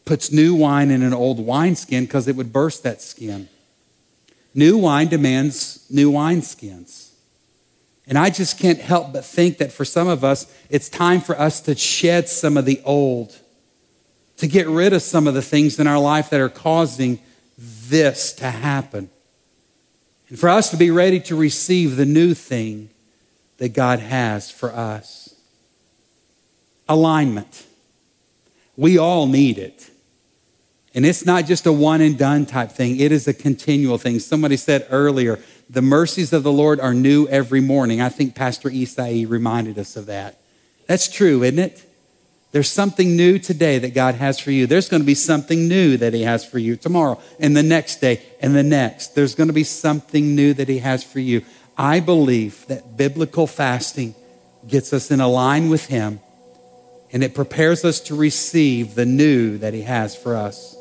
puts 0.06 0.32
new 0.32 0.54
wine 0.54 0.92
in 0.92 1.02
an 1.02 1.16
old 1.16 1.40
wineskin 1.40 2.06
because 2.06 2.28
it 2.28 2.36
would 2.36 2.54
burst 2.54 2.84
that 2.84 3.02
skin. 3.02 3.50
New 4.54 4.78
wine 4.78 5.08
demands 5.08 5.84
new 5.90 6.12
wineskins. 6.12 7.10
And 8.08 8.20
I 8.20 8.30
just 8.30 8.60
can't 8.60 8.80
help 8.80 9.14
but 9.14 9.26
think 9.26 9.58
that 9.58 9.72
for 9.72 9.84
some 9.84 10.08
of 10.08 10.24
us, 10.24 10.46
it's 10.70 10.90
time 10.90 11.22
for 11.22 11.40
us 11.40 11.60
to 11.62 11.76
shed 11.76 12.30
some 12.30 12.56
of 12.56 12.66
the 12.66 12.82
old, 12.86 13.36
to 14.40 14.48
get 14.48 14.68
rid 14.68 14.94
of 14.94 15.02
some 15.02 15.28
of 15.28 15.34
the 15.34 15.42
things 15.42 15.80
in 15.80 15.88
our 15.88 16.00
life 16.00 16.30
that 16.30 16.40
are 16.40 16.50
causing 16.50 17.20
this 17.58 18.34
to 18.34 18.50
happen. 18.50 19.10
And 20.30 20.40
for 20.40 20.50
us 20.50 20.70
to 20.72 20.78
be 20.78 20.92
ready 20.92 21.20
to 21.22 21.36
receive 21.36 21.96
the 21.96 22.06
new 22.06 22.34
thing 22.34 22.90
that 23.58 23.74
God 23.74 24.00
has 24.00 24.50
for 24.50 24.72
us. 24.72 25.36
Alignment. 26.88 27.66
We 28.78 28.98
all 28.98 29.28
need 29.28 29.58
it. 29.58 29.90
And 30.96 31.06
it's 31.06 31.26
not 31.26 31.46
just 31.46 31.66
a 31.66 31.74
one 31.74 32.02
and 32.02 32.18
done 32.18 32.46
type 32.46 32.72
thing, 32.72 33.00
it 33.00 33.12
is 33.12 33.28
a 33.28 33.34
continual 33.34 33.98
thing. 33.98 34.20
Somebody 34.20 34.58
said 34.58 34.88
earlier, 34.90 35.40
the 35.70 35.82
mercies 35.82 36.34
of 36.34 36.44
the 36.44 36.52
Lord 36.52 36.80
are 36.80 36.94
new 36.94 37.28
every 37.28 37.62
morning. 37.62 38.02
I 38.02 38.10
think 38.10 38.36
Pastor 38.36 38.70
Isai 38.70 39.30
reminded 39.30 39.78
us 39.78 39.96
of 39.96 40.08
that. 40.08 40.40
That's 40.88 41.10
true, 41.10 41.44
isn't 41.44 41.60
it? 41.60 41.89
There's 42.52 42.70
something 42.70 43.16
new 43.16 43.38
today 43.38 43.78
that 43.80 43.94
God 43.94 44.16
has 44.16 44.40
for 44.40 44.50
you. 44.50 44.66
There's 44.66 44.90
going 44.90 45.04
to 45.04 45.06
be 45.08 45.16
something 45.16 45.68
new 45.68 45.98
that 45.98 46.14
He 46.14 46.24
has 46.24 46.44
for 46.44 46.58
you 46.58 46.76
tomorrow 46.76 47.22
and 47.40 47.56
the 47.56 47.64
next 47.64 47.98
day 48.02 48.22
and 48.42 48.56
the 48.56 48.64
next. 48.64 49.14
There's 49.14 49.36
going 49.36 49.48
to 49.48 49.54
be 49.54 49.64
something 49.64 50.36
new 50.36 50.54
that 50.56 50.68
He 50.68 50.80
has 50.80 51.04
for 51.04 51.20
you. 51.20 51.44
I 51.78 52.00
believe 52.00 52.66
that 52.68 52.98
biblical 52.98 53.46
fasting 53.46 54.16
gets 54.68 54.94
us 54.94 55.12
in 55.12 55.22
a 55.22 55.28
line 55.28 55.70
with 55.70 55.86
Him 55.86 56.20
and 57.12 57.24
it 57.24 57.36
prepares 57.36 57.86
us 57.86 58.00
to 58.02 58.16
receive 58.16 58.96
the 58.96 59.06
new 59.06 59.60
that 59.60 59.74
He 59.74 59.84
has 59.84 60.16
for 60.16 60.36
us. 60.36 60.76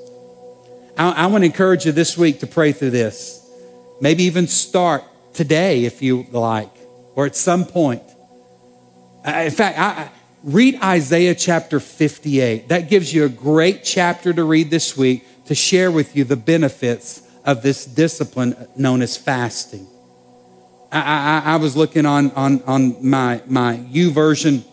I, 0.96 1.10
I 1.10 1.26
want 1.26 1.42
to 1.42 1.46
encourage 1.46 1.84
you 1.84 1.92
this 1.92 2.16
week 2.16 2.40
to 2.40 2.46
pray 2.46 2.72
through 2.72 2.90
this. 2.90 3.46
Maybe 4.00 4.24
even 4.24 4.46
start 4.46 5.04
today 5.34 5.84
if 5.84 6.02
you 6.02 6.26
like, 6.30 6.70
or 7.14 7.26
at 7.26 7.36
some 7.36 7.64
point. 7.64 8.02
In 9.26 9.50
fact, 9.50 9.78
I, 9.78 10.10
read 10.42 10.76
Isaiah 10.82 11.34
chapter 11.34 11.80
58. 11.80 12.68
That 12.68 12.88
gives 12.88 13.12
you 13.12 13.24
a 13.24 13.28
great 13.28 13.84
chapter 13.84 14.32
to 14.32 14.44
read 14.44 14.70
this 14.70 14.96
week 14.96 15.26
to 15.46 15.54
share 15.54 15.90
with 15.90 16.16
you 16.16 16.24
the 16.24 16.36
benefits 16.36 17.22
of 17.44 17.62
this 17.62 17.84
discipline 17.84 18.68
known 18.76 19.02
as 19.02 19.16
fasting. 19.16 19.86
I, 20.92 21.42
I, 21.44 21.52
I 21.54 21.56
was 21.56 21.76
looking 21.76 22.06
on, 22.06 22.30
on, 22.32 22.62
on 22.62 23.06
my, 23.06 23.42
my 23.46 23.76
YouVersion 23.76 24.64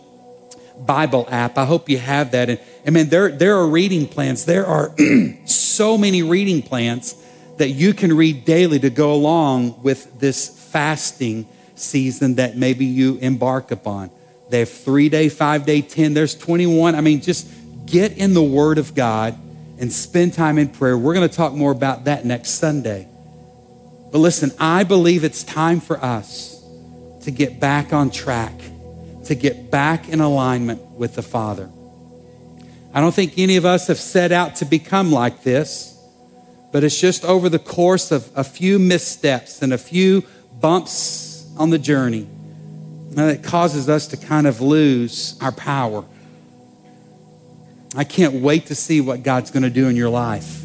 Bible 0.78 1.26
app. 1.30 1.58
I 1.58 1.64
hope 1.64 1.88
you 1.88 1.98
have 1.98 2.32
that. 2.32 2.50
And 2.50 2.60
I 2.86 2.90
mean, 2.90 3.08
there, 3.08 3.30
there 3.30 3.56
are 3.56 3.66
reading 3.66 4.06
plans. 4.06 4.44
There 4.44 4.66
are 4.66 4.94
so 5.46 5.96
many 5.96 6.22
reading 6.22 6.62
plans 6.62 7.22
that 7.56 7.70
you 7.70 7.94
can 7.94 8.14
read 8.14 8.44
daily 8.44 8.78
to 8.80 8.90
go 8.90 9.14
along 9.14 9.82
with 9.82 10.20
this 10.20 10.48
fasting 10.70 11.48
season 11.74 12.36
that 12.36 12.56
maybe 12.56 12.84
you 12.84 13.16
embark 13.16 13.70
upon. 13.70 14.10
They 14.48 14.60
have 14.60 14.70
three 14.70 15.08
day, 15.08 15.28
five 15.28 15.66
day, 15.66 15.82
10. 15.82 16.14
There's 16.14 16.34
21. 16.34 16.94
I 16.94 17.00
mean, 17.00 17.20
just 17.20 17.48
get 17.86 18.16
in 18.16 18.34
the 18.34 18.42
Word 18.42 18.78
of 18.78 18.94
God 18.94 19.38
and 19.78 19.92
spend 19.92 20.34
time 20.34 20.58
in 20.58 20.68
prayer. 20.68 20.96
We're 20.96 21.14
going 21.14 21.28
to 21.28 21.34
talk 21.34 21.52
more 21.52 21.72
about 21.72 22.04
that 22.04 22.24
next 22.24 22.50
Sunday. 22.50 23.08
But 24.12 24.18
listen, 24.18 24.52
I 24.58 24.84
believe 24.84 25.24
it's 25.24 25.42
time 25.42 25.80
for 25.80 26.02
us 26.02 26.64
to 27.22 27.30
get 27.30 27.58
back 27.58 27.92
on 27.92 28.10
track 28.10 28.52
to 29.26 29.34
get 29.34 29.70
back 29.70 30.08
in 30.08 30.20
alignment 30.20 30.80
with 30.92 31.14
the 31.14 31.22
Father. 31.22 31.68
I 32.94 33.00
don't 33.00 33.14
think 33.14 33.34
any 33.36 33.56
of 33.56 33.64
us 33.64 33.88
have 33.88 33.98
set 33.98 34.32
out 34.32 34.56
to 34.56 34.64
become 34.64 35.12
like 35.12 35.42
this, 35.42 35.98
but 36.72 36.84
it's 36.84 36.98
just 36.98 37.24
over 37.24 37.48
the 37.48 37.58
course 37.58 38.10
of 38.10 38.30
a 38.34 38.44
few 38.44 38.78
missteps 38.78 39.62
and 39.62 39.72
a 39.72 39.78
few 39.78 40.24
bumps 40.60 41.46
on 41.58 41.70
the 41.70 41.78
journey 41.78 42.26
that 43.16 43.42
causes 43.42 43.88
us 43.88 44.08
to 44.08 44.16
kind 44.16 44.46
of 44.46 44.60
lose 44.60 45.38
our 45.40 45.52
power. 45.52 46.04
I 47.96 48.04
can't 48.04 48.34
wait 48.34 48.66
to 48.66 48.74
see 48.74 49.00
what 49.00 49.22
God's 49.22 49.50
going 49.50 49.62
to 49.62 49.70
do 49.70 49.88
in 49.88 49.96
your 49.96 50.10
life 50.10 50.62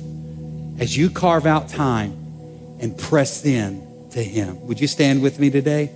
as 0.80 0.98
you 0.98 1.10
carve 1.10 1.46
out 1.46 1.70
time 1.70 2.12
and 2.82 2.98
press 2.98 3.46
in 3.46 4.10
to 4.12 4.22
Him. 4.22 4.68
Would 4.68 4.82
you 4.82 4.88
stand 4.88 5.22
with 5.22 5.40
me 5.40 5.50
today? 5.50 5.92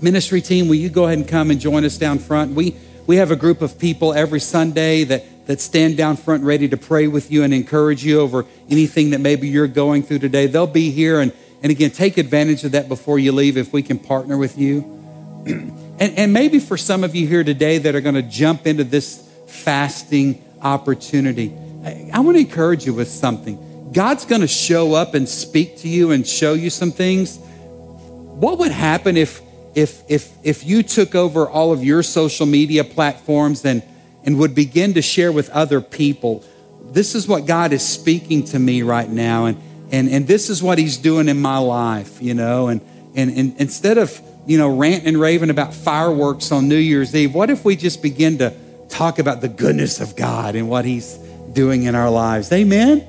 Ministry 0.00 0.40
team, 0.40 0.68
will 0.68 0.76
you 0.76 0.88
go 0.88 1.04
ahead 1.04 1.18
and 1.18 1.28
come 1.28 1.50
and 1.50 1.60
join 1.60 1.84
us 1.84 1.98
down 1.98 2.18
front? 2.18 2.54
We, 2.54 2.74
we 3.06 3.16
have 3.16 3.30
a 3.30 3.36
group 3.36 3.60
of 3.60 3.78
people 3.78 4.14
every 4.14 4.40
Sunday 4.40 5.04
that, 5.04 5.46
that 5.46 5.60
stand 5.60 5.98
down 5.98 6.16
front 6.16 6.44
ready 6.44 6.68
to 6.68 6.78
pray 6.78 7.06
with 7.06 7.30
you 7.30 7.42
and 7.42 7.52
encourage 7.52 8.02
you 8.02 8.20
over 8.20 8.46
anything 8.70 9.10
that 9.10 9.20
maybe 9.20 9.48
you're 9.48 9.66
going 9.66 10.02
through 10.02 10.20
today. 10.20 10.46
They'll 10.46 10.66
be 10.66 10.90
here. 10.90 11.20
And, 11.20 11.32
and 11.62 11.70
again, 11.70 11.90
take 11.90 12.16
advantage 12.16 12.64
of 12.64 12.72
that 12.72 12.88
before 12.88 13.18
you 13.18 13.32
leave 13.32 13.58
if 13.58 13.72
we 13.72 13.82
can 13.82 13.98
partner 13.98 14.38
with 14.38 14.56
you. 14.56 14.99
and, 15.46 16.00
and 16.00 16.32
maybe 16.32 16.58
for 16.58 16.76
some 16.76 17.04
of 17.04 17.14
you 17.14 17.26
here 17.26 17.44
today 17.44 17.78
that 17.78 17.94
are 17.94 18.00
going 18.00 18.14
to 18.14 18.22
jump 18.22 18.66
into 18.66 18.84
this 18.84 19.28
fasting 19.46 20.44
opportunity, 20.62 21.52
I, 21.84 22.10
I 22.14 22.20
want 22.20 22.36
to 22.36 22.40
encourage 22.40 22.86
you 22.86 22.94
with 22.94 23.08
something. 23.08 23.92
God's 23.92 24.24
going 24.24 24.42
to 24.42 24.48
show 24.48 24.94
up 24.94 25.14
and 25.14 25.28
speak 25.28 25.78
to 25.78 25.88
you 25.88 26.12
and 26.12 26.26
show 26.26 26.54
you 26.54 26.70
some 26.70 26.92
things. 26.92 27.38
What 27.38 28.58
would 28.58 28.72
happen 28.72 29.16
if 29.16 29.42
if, 29.74 30.02
if, 30.08 30.32
if 30.42 30.64
you 30.64 30.82
took 30.82 31.14
over 31.14 31.48
all 31.48 31.72
of 31.72 31.84
your 31.84 32.02
social 32.02 32.46
media 32.46 32.84
platforms 32.84 33.64
and, 33.64 33.82
and 34.24 34.38
would 34.38 34.54
begin 34.54 34.94
to 34.94 35.02
share 35.02 35.32
with 35.32 35.48
other 35.50 35.80
people, 35.80 36.44
this 36.82 37.14
is 37.14 37.28
what 37.28 37.46
God 37.46 37.72
is 37.72 37.86
speaking 37.86 38.44
to 38.46 38.58
me 38.58 38.82
right 38.82 39.08
now. 39.08 39.46
And, 39.46 39.60
and, 39.92 40.08
and 40.08 40.26
this 40.26 40.50
is 40.50 40.62
what 40.62 40.78
he's 40.78 40.96
doing 40.96 41.28
in 41.28 41.40
my 41.40 41.58
life, 41.58 42.20
you 42.20 42.34
know. 42.34 42.68
And, 42.68 42.80
and, 43.14 43.30
and 43.30 43.56
instead 43.58 43.98
of, 43.98 44.20
you 44.46 44.58
know, 44.58 44.76
ranting 44.76 45.08
and 45.08 45.20
raving 45.20 45.50
about 45.50 45.74
fireworks 45.74 46.52
on 46.52 46.68
New 46.68 46.76
Year's 46.76 47.14
Eve, 47.14 47.34
what 47.34 47.50
if 47.50 47.64
we 47.64 47.76
just 47.76 48.02
begin 48.02 48.38
to 48.38 48.54
talk 48.88 49.18
about 49.18 49.40
the 49.40 49.48
goodness 49.48 50.00
of 50.00 50.16
God 50.16 50.54
and 50.54 50.68
what 50.68 50.84
he's 50.84 51.16
doing 51.52 51.84
in 51.84 51.94
our 51.94 52.10
lives? 52.10 52.50
Amen? 52.52 53.06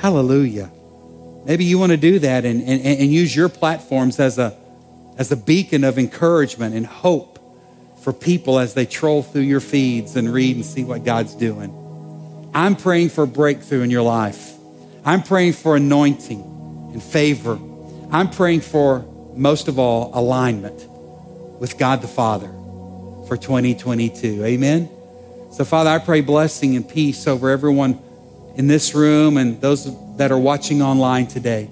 Hallelujah. 0.00 0.70
Maybe 1.44 1.64
you 1.64 1.78
want 1.78 1.90
to 1.90 1.96
do 1.96 2.20
that 2.20 2.44
and, 2.44 2.62
and, 2.62 2.80
and 2.80 3.12
use 3.12 3.34
your 3.34 3.48
platforms 3.48 4.20
as 4.20 4.38
a 4.38 4.56
as 5.18 5.30
a 5.30 5.36
beacon 5.36 5.84
of 5.84 5.98
encouragement 5.98 6.74
and 6.74 6.86
hope 6.86 7.38
for 8.02 8.12
people 8.12 8.58
as 8.58 8.74
they 8.74 8.86
troll 8.86 9.22
through 9.22 9.42
your 9.42 9.60
feeds 9.60 10.16
and 10.16 10.32
read 10.32 10.56
and 10.56 10.64
see 10.64 10.84
what 10.84 11.04
God's 11.04 11.34
doing. 11.34 12.50
I'm 12.54 12.76
praying 12.76 13.10
for 13.10 13.26
breakthrough 13.26 13.82
in 13.82 13.90
your 13.90 14.02
life. 14.02 14.52
I'm 15.04 15.22
praying 15.22 15.52
for 15.54 15.76
anointing 15.76 16.40
and 16.92 17.02
favor. 17.02 17.58
I'm 18.10 18.30
praying 18.30 18.60
for 18.62 19.04
most 19.34 19.68
of 19.68 19.78
all, 19.78 20.10
alignment 20.14 20.86
with 21.60 21.78
God 21.78 22.02
the 22.02 22.08
Father 22.08 22.48
for 23.28 23.36
2022. 23.36 24.44
Amen. 24.44 24.88
So, 25.52 25.64
Father, 25.64 25.90
I 25.90 25.98
pray 25.98 26.20
blessing 26.20 26.76
and 26.76 26.88
peace 26.88 27.26
over 27.26 27.50
everyone 27.50 28.00
in 28.56 28.66
this 28.66 28.94
room 28.94 29.36
and 29.36 29.60
those 29.60 29.90
that 30.16 30.32
are 30.32 30.38
watching 30.38 30.82
online 30.82 31.26
today. 31.26 31.68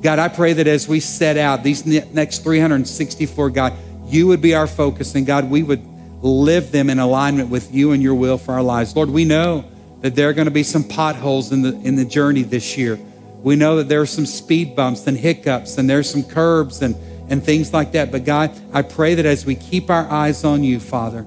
God, 0.00 0.18
I 0.18 0.28
pray 0.28 0.52
that 0.52 0.66
as 0.66 0.86
we 0.86 1.00
set 1.00 1.36
out 1.36 1.64
these 1.64 1.84
next 1.84 2.44
364, 2.44 3.50
God, 3.50 3.72
you 4.06 4.28
would 4.28 4.40
be 4.40 4.54
our 4.54 4.66
focus, 4.66 5.14
and 5.14 5.26
God, 5.26 5.50
we 5.50 5.62
would 5.62 5.84
live 6.22 6.72
them 6.72 6.90
in 6.90 6.98
alignment 6.98 7.50
with 7.50 7.74
you 7.74 7.92
and 7.92 8.02
your 8.02 8.14
will 8.14 8.38
for 8.38 8.54
our 8.54 8.62
lives. 8.62 8.94
Lord, 8.96 9.10
we 9.10 9.24
know 9.24 9.64
that 10.00 10.14
there 10.14 10.28
are 10.28 10.32
going 10.32 10.46
to 10.46 10.52
be 10.52 10.62
some 10.62 10.84
potholes 10.84 11.52
in 11.52 11.62
the 11.62 11.74
in 11.80 11.96
the 11.96 12.04
journey 12.04 12.42
this 12.42 12.76
year. 12.76 12.98
We 13.42 13.56
know 13.56 13.76
that 13.76 13.88
there 13.88 14.00
are 14.00 14.06
some 14.06 14.26
speed 14.26 14.74
bumps 14.74 15.06
and 15.06 15.16
hiccups, 15.16 15.78
and 15.78 15.88
there's 15.88 16.10
some 16.10 16.24
curbs 16.24 16.82
and 16.82 16.94
and 17.28 17.44
things 17.44 17.72
like 17.72 17.92
that. 17.92 18.10
But 18.10 18.24
God, 18.24 18.50
I 18.72 18.82
pray 18.82 19.14
that 19.14 19.26
as 19.26 19.44
we 19.44 19.54
keep 19.54 19.90
our 19.90 20.10
eyes 20.10 20.44
on 20.44 20.64
you, 20.64 20.80
Father, 20.80 21.26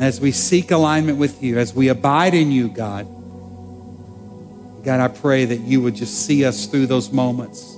as 0.00 0.20
we 0.20 0.32
seek 0.32 0.70
alignment 0.70 1.18
with 1.18 1.42
you, 1.42 1.58
as 1.58 1.74
we 1.74 1.88
abide 1.88 2.34
in 2.34 2.50
you, 2.50 2.68
God, 2.68 3.06
God, 4.84 5.00
I 5.00 5.08
pray 5.08 5.44
that 5.44 5.60
you 5.60 5.80
would 5.82 5.94
just 5.94 6.26
see 6.26 6.44
us 6.44 6.66
through 6.66 6.86
those 6.86 7.12
moments. 7.12 7.76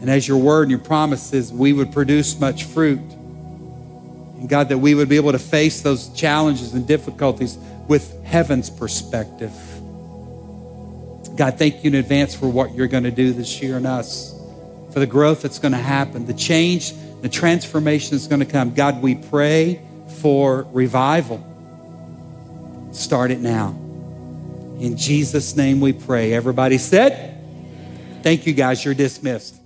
And 0.00 0.10
as 0.10 0.28
your 0.28 0.38
word 0.38 0.62
and 0.62 0.70
your 0.70 0.80
promises, 0.80 1.52
we 1.52 1.72
would 1.72 1.92
produce 1.92 2.38
much 2.38 2.64
fruit. 2.64 2.98
And 2.98 4.48
God, 4.48 4.68
that 4.68 4.78
we 4.78 4.94
would 4.94 5.08
be 5.08 5.16
able 5.16 5.32
to 5.32 5.38
face 5.38 5.80
those 5.82 6.08
challenges 6.10 6.74
and 6.74 6.86
difficulties 6.86 7.58
with 7.88 8.22
heaven's 8.24 8.70
perspective. 8.70 9.52
God, 11.36 11.58
thank 11.58 11.82
you 11.82 11.88
in 11.88 11.96
advance 11.96 12.34
for 12.34 12.48
what 12.48 12.74
you're 12.74 12.86
going 12.86 13.04
to 13.04 13.10
do 13.10 13.32
this 13.32 13.60
year 13.60 13.76
in 13.76 13.86
us 13.86 14.34
for 14.92 15.00
the 15.00 15.06
growth 15.06 15.42
that's 15.42 15.58
going 15.58 15.72
to 15.72 15.78
happen, 15.78 16.26
the 16.26 16.34
change, 16.34 16.92
the 17.20 17.28
transformation 17.28 18.12
that's 18.12 18.28
going 18.28 18.40
to 18.40 18.46
come. 18.46 18.72
God, 18.72 19.02
we 19.02 19.16
pray 19.16 19.80
for 20.20 20.68
revival. 20.72 21.42
Start 22.92 23.32
it 23.32 23.40
now. 23.40 23.70
In 24.78 24.96
Jesus' 24.96 25.56
name 25.56 25.80
we 25.80 25.92
pray. 25.92 26.32
Everybody 26.32 26.78
said, 26.78 27.32
Thank 28.22 28.46
you, 28.46 28.54
guys. 28.54 28.84
You're 28.84 28.94
dismissed. 28.94 29.56